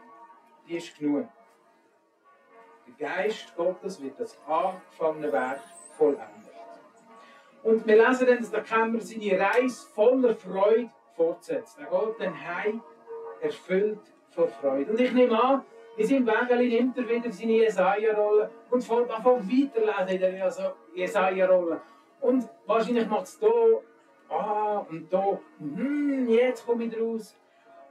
die 0.68 0.76
ist 0.76 0.96
genug. 0.96 1.28
Der 2.87 3.08
Geist 3.08 3.56
Gottes 3.56 4.00
wird 4.00 4.20
das 4.20 4.38
angefangene 4.46 5.32
Werk 5.32 5.60
vollenden. 5.96 6.48
Und 7.64 7.87
wir 7.87 7.96
lesen 7.96 8.26
dann, 8.26 8.38
dass 8.38 8.50
der 8.50 8.62
Kämmer 8.62 9.00
seine 9.00 9.40
Reise 9.40 9.88
voller 9.94 10.34
Freude 10.34 10.90
fortsetzt. 11.16 11.78
Er 11.78 11.87
geht 11.87 12.20
dann 12.20 12.46
heim, 12.46 12.82
erfüllt 13.44 14.00
vor 14.30 14.48
Freude. 14.48 14.90
Und 14.90 15.00
ich 15.00 15.12
nehme 15.12 15.40
an, 15.40 15.62
in 15.96 16.07
seinem 16.07 16.26
Wägeli 16.26 16.68
nimmt 16.70 16.98
er 16.98 17.09
wieder 17.09 17.30
seine 17.30 17.52
Jesaja-Rolle 17.52 18.50
und 18.70 18.83
fängt 18.83 19.11
an 19.11 19.24
weiterlesen 19.24 20.09
in 20.09 20.20
der 20.20 20.74
Jesaja-Rolle. 20.94 21.80
Und 22.20 22.48
wahrscheinlich 22.66 23.07
macht 23.07 23.24
es 23.24 23.38
hier, 23.38 23.80
ah, 24.28 24.85
und 24.90 25.09
hier, 25.09 25.40
hm, 25.59 26.28
jetzt 26.28 26.66
komme 26.66 26.85
ich 26.85 27.00
raus. 27.00 27.37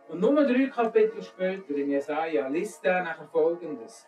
Und 0.09 0.19
nur 0.19 0.43
drei 0.43 0.67
Kapitel 0.67 1.23
später, 1.23 1.75
in 1.75 1.91
Jesaja, 1.91 2.47
liest 2.47 2.83
er 2.83 3.03
nachher 3.03 3.27
folgendes. 3.31 4.05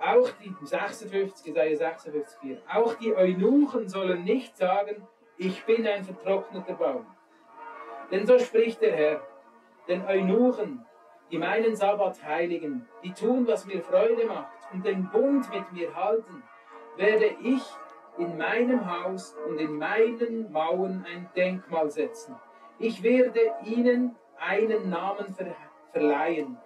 Auch 0.00 0.30
die 0.42 0.54
56, 0.64 1.46
Jesaja 1.46 1.76
56, 1.76 2.38
4, 2.40 2.58
auch 2.72 2.94
die 2.94 3.14
Eunuchen 3.14 3.88
sollen 3.88 4.24
nicht 4.24 4.56
sagen, 4.56 5.06
ich 5.36 5.64
bin 5.64 5.86
ein 5.86 6.04
vertrockneter 6.04 6.74
Baum. 6.74 7.06
Denn 8.10 8.26
so 8.26 8.38
spricht 8.38 8.80
der 8.80 8.92
Herr, 8.92 9.20
den 9.88 10.06
Eunuchen, 10.06 10.84
die 11.30 11.38
meinen 11.38 11.76
Sabbat 11.76 12.22
heiligen, 12.24 12.88
die 13.02 13.12
tun, 13.12 13.46
was 13.46 13.66
mir 13.66 13.82
Freude 13.82 14.26
macht 14.26 14.52
und 14.72 14.84
den 14.84 15.08
Bund 15.10 15.52
mit 15.52 15.72
mir 15.72 15.94
halten, 15.94 16.42
werde 16.96 17.26
ich 17.42 17.62
in 18.18 18.36
meinem 18.38 18.88
Haus 18.90 19.34
und 19.46 19.58
in 19.58 19.76
meinen 19.76 20.52
Mauern 20.52 21.04
ein 21.12 21.28
Denkmal 21.34 21.90
setzen. 21.90 22.36
Ich 22.78 23.02
werde 23.02 23.40
ihnen 23.64 24.14
einen 24.38 24.90
Namen 24.90 25.34
ver 25.34 25.54
verleihen, 25.92 26.58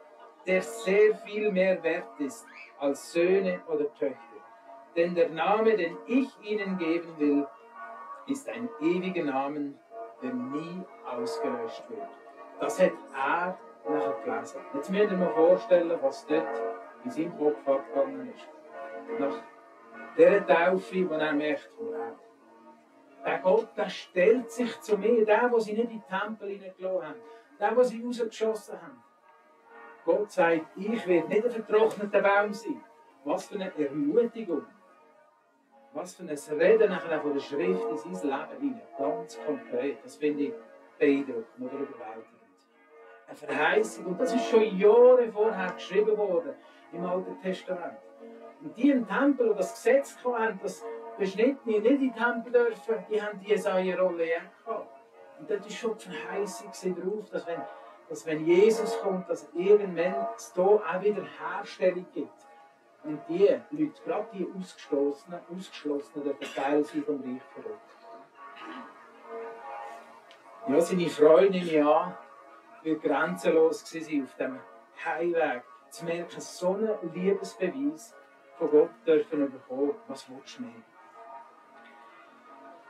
der 0.47 0.63
sehr 0.63 1.15
viel 1.17 1.53
mehr 1.53 1.83
wert 1.83 2.19
ist 2.19 2.47
als 2.79 3.13
Söhne 3.13 3.61
oder 3.69 3.93
Töchter. 3.95 4.17
Denn 4.97 5.15
der 5.15 5.29
Name, 5.29 5.77
den 5.77 5.97
ich 6.07 6.29
ihnen 6.43 6.79
geben 6.79 7.15
will, 7.19 7.47
ist 8.27 8.49
ein 8.49 8.69
ewiger 8.81 9.25
Name, 9.25 9.75
der 10.23 10.33
nie 10.33 10.83
ausgelöscht 11.05 11.85
wird. 11.91 12.28
Das 12.61 12.81
hat 12.81 12.93
er 13.15 13.59
nachher 13.89 14.17
gelesen. 14.25 14.61
Jetzt 14.75 14.91
müsst 14.91 15.11
ihr 15.11 15.17
mir 15.17 15.31
vorstellen, 15.31 15.99
was 16.03 16.27
dort 16.27 16.47
in 17.05 17.11
seinem 17.11 17.39
Kopf 17.39 17.69
abgegangen 17.69 18.33
ist. 18.35 18.49
Nach 19.19 19.43
dieser 20.17 20.47
Taufe, 20.47 21.09
wo 21.09 21.15
er 21.15 21.33
merkt, 21.33 21.71
wow, 21.79 22.17
der 23.25 23.39
Gott, 23.39 23.69
der 23.77 23.89
stellt 23.89 24.51
sich 24.51 24.81
zu 24.81 24.97
mir, 24.97 25.25
der, 25.25 25.51
wo 25.51 25.59
sie 25.59 25.73
nicht 25.73 25.91
in 25.91 26.01
den 26.01 26.07
Tempel 26.07 26.51
hineingelassen 26.51 27.09
haben, 27.09 27.21
der, 27.61 27.77
wo 27.77 27.83
sie 27.83 28.03
rausgeschossen 28.05 28.81
haben. 28.81 29.03
Gott 30.05 30.31
sagt, 30.31 30.67
ich 30.77 31.07
werde 31.07 31.29
nicht 31.29 31.45
ein 31.45 31.51
vertrockneter 31.51 32.23
Baum 32.23 32.53
sein. 32.53 32.83
Was 33.25 33.47
für 33.47 33.57
eine 33.57 33.73
Ermutigung. 33.77 34.65
Was 35.93 36.15
für 36.15 36.23
ein 36.23 36.59
Reden 36.59 36.91
nachher 36.91 37.21
von 37.21 37.35
der 37.35 37.41
Schrift 37.41 37.85
in 37.91 38.15
sein 38.15 38.31
Leben 38.31 38.61
hinein. 38.61 38.83
Ganz 38.97 39.39
konkret. 39.45 40.03
Das 40.05 40.17
finde 40.17 40.45
ich 40.45 40.55
beeindruckend 40.99 41.61
oder 41.61 41.75
überwältigend. 41.75 42.38
Eine 43.29 43.37
Verheißung. 43.37 44.07
Und 44.07 44.21
das 44.21 44.35
ist 44.35 44.49
schon 44.49 44.77
Jahre 44.79 45.31
vorher 45.31 45.73
geschrieben 45.73 46.17
worden 46.17 46.55
im 46.93 47.05
Alten 47.05 47.41
Testament. 47.41 47.99
Und 48.63 48.77
die 48.77 48.91
im 48.91 49.07
Tempel, 49.07 49.51
die 49.51 49.57
das 49.57 49.75
Gesetz 49.75 50.17
hatten, 50.25 50.59
das 50.63 50.85
Beschnittene 51.19 51.81
nicht 51.81 51.87
in 51.87 52.01
den 52.01 52.15
Tempel 52.15 52.53
dürfen, 52.53 53.05
die 53.11 53.23
haben 53.23 53.39
die 53.41 53.51
Jesaja-Rolle 53.51 54.27
gehabt. 54.27 55.03
Und 55.39 55.49
dort 55.49 55.67
ist 55.67 55.77
schon 55.77 55.97
die 55.97 56.09
Verheißung 56.09 56.97
drauf, 56.97 57.31
dass 57.31 57.47
wenn, 57.47 57.61
dass 58.09 58.27
wenn 58.27 58.45
Jesus 58.45 58.99
kommt, 59.01 59.29
dass 59.29 59.49
irgendwann 59.55 60.27
es 60.37 60.53
hier 60.55 60.65
auch 60.65 61.03
wieder 61.03 61.23
Herstellung 61.23 62.07
gibt. 62.13 62.47
Und 63.05 63.21
die 63.29 63.47
Leute, 63.71 64.03
gerade 64.05 64.27
die 64.33 64.49
Ausgestoßenen, 64.59 65.41
Ausgeschlossenen, 65.55 66.25
dürfen 66.25 66.55
Teil 66.55 66.85
sein 66.85 67.03
vom 67.05 67.21
Reich 67.21 67.43
von 67.55 67.63
Gott. 67.63 67.79
Ja, 70.69 70.81
seine 70.81 71.09
Freude, 71.09 71.51
nehme 71.51 71.65
ich 71.65 71.83
an, 71.83 72.15
wird 72.83 73.03
grenzenlos 73.03 73.81
sein 73.81 74.23
auf 74.23 74.35
diesem 74.35 74.59
Heimweg. 75.05 75.63
Zu 75.91 76.05
merken, 76.05 76.41
so 76.41 76.75
einen 76.75 76.99
Liebesbeweis 77.15 78.15
von 78.59 78.71
Gott 78.71 78.91
dürfen 79.07 79.51
bekommen. 79.51 79.95
Was 80.07 80.29
willst 80.29 80.59
du 80.59 80.63
mehr? 80.63 80.73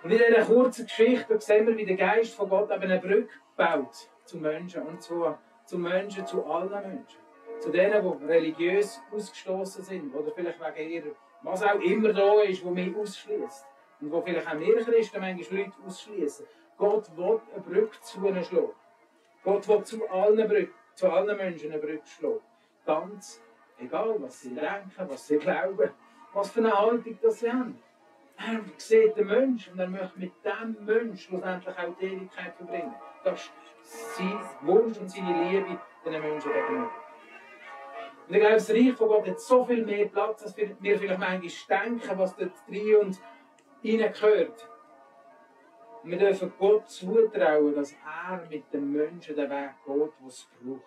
Und 0.02 0.10
in 0.12 0.18
dieser 0.18 0.44
kurzen 0.44 0.86
Geschichte 0.86 1.40
sehen 1.40 1.66
wir, 1.66 1.76
wie 1.76 1.84
der 1.84 1.96
Geist 1.96 2.34
von 2.34 2.48
Gott 2.48 2.70
eben 2.70 2.82
eine 2.82 2.98
Brücke 2.98 3.28
baut 3.56 4.08
zu 4.24 4.38
Menschen. 4.38 4.82
Und 4.82 5.02
zwar 5.02 5.40
zu 5.64 5.78
Menschen, 5.78 6.26
zu 6.26 6.44
allen 6.44 6.70
Menschen. 6.70 7.20
Zu 7.60 7.70
denen, 7.70 8.18
die 8.20 8.24
religiös 8.24 9.00
ausgestoßen 9.12 9.84
sind 9.84 10.14
oder 10.14 10.30
vielleicht 10.30 10.60
wegen 10.60 10.90
ihrer, 10.90 11.14
was 11.42 11.62
auch 11.62 11.80
immer 11.80 12.12
da 12.12 12.40
ist, 12.42 12.64
wo 12.64 12.70
mich 12.70 12.94
ausschließt. 12.96 13.66
Und 14.00 14.12
wo 14.12 14.22
vielleicht 14.22 14.46
auch 14.46 14.58
wir 14.58 14.76
Christen 14.76 15.20
manchmal 15.20 15.58
Leute 15.58 15.72
ausschließen. 15.84 16.46
Gott 16.76 17.16
will 17.16 17.40
eine 17.52 17.62
Brücke 17.62 18.00
zu 18.00 18.24
ihnen 18.24 18.44
schlagen. 18.44 18.74
Gott 19.44 19.68
will 19.68 19.82
zu 19.84 20.08
allen, 20.08 20.48
Brücken, 20.48 20.74
zu 20.94 21.10
allen 21.10 21.36
Menschen 21.36 21.72
eine 21.72 21.80
Brücke 21.80 22.06
schlagen. 22.06 22.40
Ganz 22.84 23.42
egal, 23.78 24.16
was 24.18 24.40
sie 24.40 24.54
denken, 24.54 24.92
was 24.96 25.26
sie 25.26 25.38
glauben, 25.38 25.90
was 26.32 26.50
für 26.50 26.60
eine 26.60 26.72
Haltung 26.72 27.18
das 27.22 27.40
sie 27.40 27.52
haben. 27.52 27.78
Er 28.36 28.60
sieht 28.76 29.16
den 29.16 29.26
Menschen 29.26 29.72
und 29.72 29.80
er 29.80 29.88
möchte 29.88 30.18
mit 30.18 30.32
dem 30.44 30.84
Menschen 30.84 31.18
schlussendlich 31.18 31.76
auch 31.76 31.96
die 32.00 32.06
Ewigkeit 32.06 32.54
verbringen. 32.54 32.94
Das 33.24 33.50
ist 33.82 34.16
sein 34.16 34.40
Wunsch 34.62 34.98
und 34.98 35.10
seine 35.10 35.50
Liebe 35.50 35.78
den 36.04 36.20
Menschen 36.20 36.52
gegenüber. 36.52 36.90
Und 38.28 38.34
ich 38.34 38.40
glaube, 38.40 38.54
das 38.54 38.70
Reich 38.70 38.92
von 38.92 39.08
Gott 39.08 39.26
hat 39.26 39.40
so 39.40 39.64
viel 39.64 39.84
mehr 39.84 40.06
Platz, 40.06 40.42
als 40.42 40.56
wir 40.56 40.76
vielleicht 40.98 41.18
manchmal 41.18 41.40
denken, 41.88 42.18
was 42.18 42.36
dort 42.36 42.52
drin 42.68 42.96
und 42.96 43.20
hineingehört. 43.82 44.48
Und 44.48 44.77
wir 46.04 46.18
dürfen 46.18 46.52
Gott 46.58 46.88
zutrauen, 46.88 47.74
dass 47.74 47.92
er 47.92 48.46
mit 48.48 48.72
den 48.72 48.92
Menschen 48.92 49.36
den 49.36 49.50
Weg 49.50 49.70
geht, 49.84 50.20
den 50.20 50.26
es 50.26 50.48
braucht. 50.62 50.82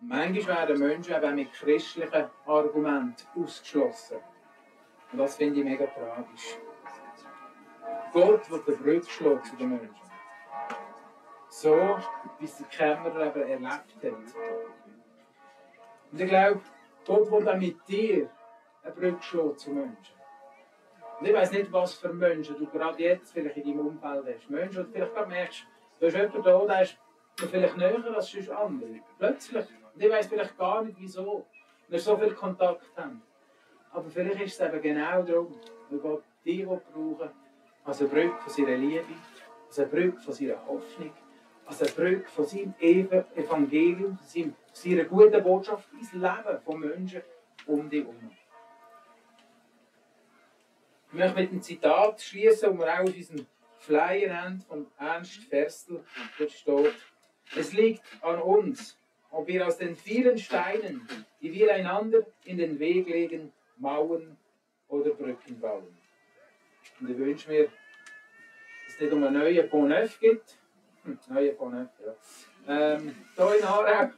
Und 0.00 0.08
manchmal 0.08 0.68
werden 0.68 0.78
Menschen 0.78 1.14
eben 1.14 1.34
mit 1.34 1.52
christlichen 1.52 2.30
Argumenten 2.46 3.26
ausgeschlossen. 3.36 4.18
Und 5.12 5.18
das 5.18 5.36
finde 5.36 5.60
ich 5.60 5.64
mega 5.64 5.86
tragisch. 5.86 6.58
Gott 8.12 8.50
wird 8.50 8.68
den 8.68 8.78
Brücke 8.78 9.10
schlagen 9.10 9.44
zu 9.44 9.56
den 9.56 9.70
Menschen. 9.70 9.94
So, 11.48 11.98
wie 12.38 12.44
es 12.44 12.58
der 12.58 12.66
Kämmerer 12.66 13.34
eben 13.34 13.64
erlebt 13.64 13.96
hat. 14.02 14.34
Und 16.12 16.20
ich 16.20 16.28
glaube, 16.28 16.60
Gott 17.06 17.30
will 17.30 17.48
auch 17.48 17.56
mit 17.56 17.88
dir 17.88 18.30
eine 18.82 18.92
Brücke 18.92 19.22
schlagen 19.22 19.58
zu 19.58 19.70
Menschen. 19.70 20.15
Und 21.18 21.26
ich 21.26 21.32
weiß 21.32 21.52
nicht, 21.52 21.72
was 21.72 21.94
für 21.94 22.12
Menschen 22.12 22.56
du 22.58 22.66
gerade 22.66 23.02
jetzt 23.02 23.32
vielleicht 23.32 23.56
in 23.56 23.64
deinem 23.64 23.86
Umfeld 23.86 24.24
hast. 24.26 24.50
Menschen, 24.50 24.86
die 24.86 24.92
vielleicht 24.92 25.14
gerade 25.14 25.28
merkst, 25.28 25.66
du 25.98 26.06
hast 26.06 26.14
jemanden 26.14 26.42
da, 26.42 26.66
der 26.66 26.82
ist 26.82 26.98
vielleicht 27.50 27.76
näher 27.76 28.14
als 28.14 28.30
sonst 28.30 28.50
andere. 28.50 29.00
Plötzlich. 29.18 29.66
Und 29.94 30.02
ich 30.02 30.10
weiß 30.10 30.26
vielleicht 30.26 30.58
gar 30.58 30.84
nicht, 30.84 30.96
wieso. 30.98 31.46
Wir 31.88 31.98
so 32.00 32.16
viel 32.16 32.34
Kontakt 32.34 32.84
haben. 32.96 33.22
Aber 33.92 34.10
vielleicht 34.10 34.42
ist 34.42 34.60
es 34.60 34.66
eben 34.68 34.82
genau 34.82 35.22
darum, 35.22 35.54
weil 35.88 35.98
Gott 36.00 36.24
dich 36.44 36.64
brauchen 36.66 37.30
als 37.84 38.00
eine 38.00 38.08
Brücke 38.08 38.36
von 38.40 38.52
seiner 38.52 38.76
Liebe, 38.76 39.04
als 39.68 39.78
eine 39.78 39.88
Brücke 39.88 40.20
von 40.20 40.34
seiner 40.34 40.66
Hoffnung, 40.66 41.12
als 41.64 41.82
eine 41.82 41.90
Brücke 41.92 42.28
von 42.28 42.44
seinem 42.44 42.74
Evangelium, 42.80 44.18
von 44.18 44.54
seiner 44.72 45.04
guten 45.04 45.42
Botschaft 45.42 45.88
ins 45.92 46.12
Leben 46.12 46.60
von 46.64 46.80
Menschen 46.80 47.22
um 47.66 47.88
dich 47.88 48.04
herum. 48.04 48.30
Ich 51.16 51.22
möchte 51.22 51.40
mit 51.40 51.50
einem 51.50 51.62
Zitat 51.62 52.20
schließen, 52.20 52.76
das 52.76 52.78
wir 52.78 52.92
auch 52.92 53.08
auf 53.08 53.16
unserem 53.16 53.46
Flyer 53.78 54.36
haben, 54.36 54.60
von 54.60 54.86
Ernst 54.98 55.44
Ferstl. 55.44 56.04
Dort 56.38 56.52
steht, 56.52 56.94
es 57.56 57.72
liegt 57.72 58.02
an 58.20 58.38
uns, 58.42 58.98
ob 59.30 59.46
wir 59.48 59.66
aus 59.66 59.78
den 59.78 59.96
vielen 59.96 60.36
Steinen, 60.36 61.08
die 61.40 61.54
wir 61.54 61.72
einander 61.72 62.18
in 62.44 62.58
den 62.58 62.78
Weg 62.78 63.08
legen, 63.08 63.50
Mauern 63.78 64.36
oder 64.88 65.08
Brücken 65.08 65.58
bauen. 65.58 65.96
Und 67.00 67.10
ich 67.10 67.16
wünsche 67.16 67.48
mir, 67.48 67.64
dass 67.64 68.94
es 68.96 69.00
nicht 69.00 69.12
um 69.14 69.24
einen 69.24 69.38
neuen 69.38 69.70
Pont 69.70 69.88
Neuf 69.88 70.20
gibt, 70.20 70.58
hm, 71.04 71.18
neue 71.30 71.54
Pont 71.54 71.76
Neuf, 71.76 71.88
ja, 72.04 72.92
ähm, 72.94 73.16
hier 73.34 73.56
in 73.56 73.64
Aarau, 73.64 74.10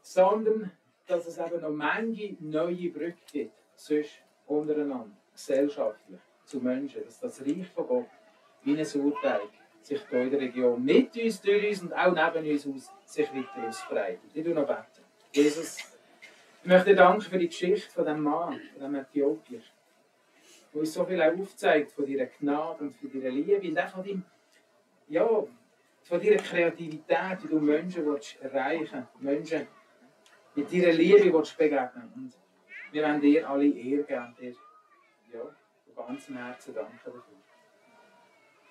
sondern 0.00 0.70
dass 1.08 1.26
es 1.26 1.38
eben 1.38 1.60
noch 1.60 1.70
manche 1.70 2.36
neue 2.38 2.88
Brücken 2.90 3.18
gibt, 3.32 3.54
sonst 3.74 4.22
untereinander, 4.46 5.16
gesellschaftlich, 5.38 6.20
zu 6.44 6.58
Menschen, 6.58 7.04
dass 7.04 7.20
das 7.20 7.40
Reich 7.42 7.68
von 7.68 7.86
Gott 7.86 8.06
wie 8.64 8.76
ein 8.76 8.84
Sauerteig 8.84 9.48
sich 9.82 10.00
hier 10.10 10.22
in 10.22 10.30
der 10.30 10.40
Region 10.40 10.84
mit 10.84 11.16
uns, 11.16 11.40
durch 11.40 11.68
uns 11.68 11.82
und 11.82 11.92
auch 11.92 12.12
neben 12.12 12.50
uns 12.50 12.66
aus 12.66 12.90
sich 13.04 13.28
weiter 13.32 13.68
ausbreitet. 13.68 14.30
Ich 14.34 14.44
noch 14.46 14.66
beten. 14.66 15.04
Jesus, 15.32 15.76
ich 16.62 16.68
möchte 16.68 16.94
danken 16.94 17.20
für 17.20 17.38
die 17.38 17.48
Geschichte 17.48 17.90
von 17.90 18.04
diesem 18.04 18.22
Mann, 18.22 18.60
von 18.72 18.80
diesem 18.80 18.94
Äthiopier, 18.96 19.62
der 20.72 20.80
uns 20.80 20.92
so 20.92 21.04
viel 21.04 21.22
aufzeigt 21.22 21.92
von 21.92 22.06
deiner 22.06 22.26
Gnade 22.26 22.84
und 22.84 22.96
von 22.96 23.12
deiner 23.12 23.30
Liebe 23.30 23.68
und 23.68 23.78
auch 23.78 23.88
von 23.90 24.04
deinem, 24.04 24.24
ja, 25.08 25.26
von 25.26 26.20
deiner 26.20 26.36
Kreativität, 26.36 27.42
wie 27.42 27.48
du 27.48 27.60
Menschen 27.60 28.06
willst 28.06 28.40
erreichen 28.42 29.06
Menschen 29.20 29.66
mit 30.54 30.72
deiner 30.72 30.92
Liebe 30.92 31.32
willst 31.32 31.56
begegnen 31.56 32.10
Und 32.16 32.32
wir 32.90 33.02
wollen 33.04 33.20
dir 33.20 33.48
alle 33.48 33.68
Ehre 33.68 34.02
geben, 34.02 34.34
dir, 34.40 34.54
ja, 35.32 35.56
ganzem 35.96 36.36
Herzen 36.36 36.74
danken 36.74 36.98
dafür. 37.04 37.22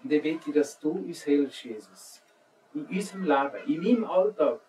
Und 0.03 0.11
ich 0.11 0.21
bitte, 0.21 0.51
dass 0.51 0.79
du 0.79 0.91
uns 0.91 1.23
hilfst, 1.23 1.63
Jesus, 1.63 2.21
in 2.73 2.85
unserem 2.85 3.23
Leben, 3.23 3.67
in 3.67 3.83
meinem 3.83 4.05
Alltag, 4.05 4.61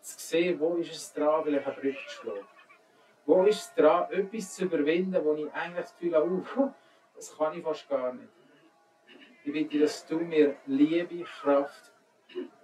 zu 0.00 0.18
sehen, 0.18 0.58
wo 0.60 0.76
ist 0.76 0.92
es 0.92 1.12
dran, 1.12 1.44
vielleicht 1.44 1.66
eine 1.66 1.76
Brücke 1.76 1.98
zu 2.06 2.14
schlagen. 2.14 2.46
Wo 3.26 3.44
ist 3.44 3.60
es 3.60 3.74
dran, 3.74 4.10
etwas 4.10 4.54
zu 4.54 4.64
überwinden, 4.64 5.22
wo 5.24 5.34
ich 5.34 5.52
eigentlich 5.52 5.84
das 5.84 5.96
Gefühl 5.96 6.14
habe, 6.14 6.30
uh, 6.30 6.72
das 7.14 7.36
kann 7.36 7.58
ich 7.58 7.64
fast 7.64 7.88
gar 7.88 8.12
nicht. 8.12 8.28
Ich 9.44 9.52
bitte, 9.52 9.78
dass 9.80 10.06
du 10.06 10.18
mir 10.18 10.56
Liebe, 10.66 11.24
Kraft 11.24 11.92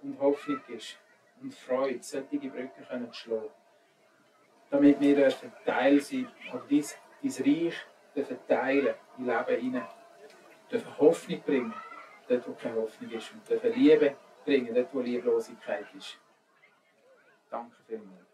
und 0.01 0.19
Hoffnung 0.19 0.61
gibst 0.67 0.97
und 1.41 1.53
Freude, 1.53 2.01
solche 2.01 2.37
Brücken 2.37 2.85
können 2.87 3.11
zu 3.11 3.19
schlagen. 3.19 3.49
Damit 4.69 4.99
wir 4.99 5.29
Teil 5.65 6.01
aber 6.51 6.63
dein, 6.69 6.85
dein 7.21 7.45
Reich 7.45 7.75
dürfen 8.15 8.39
teilen, 8.47 8.95
in 9.17 9.25
Leben 9.25 9.61
hinein. 9.61 9.87
Dürfen 10.71 10.97
Hoffnung 10.97 11.41
bringen, 11.41 11.73
dort 12.27 12.47
wo 12.47 12.53
keine 12.53 12.75
Hoffnung 12.75 13.11
ist. 13.11 13.31
Und 13.33 13.47
dürfen 13.47 13.73
Liebe 13.73 14.15
bringen, 14.43 14.73
dort 14.73 14.93
wo 14.93 14.99
Lieblosigkeit 15.01 15.85
ist. 15.95 16.17
Danke 17.49 17.75
vielmals. 17.87 18.24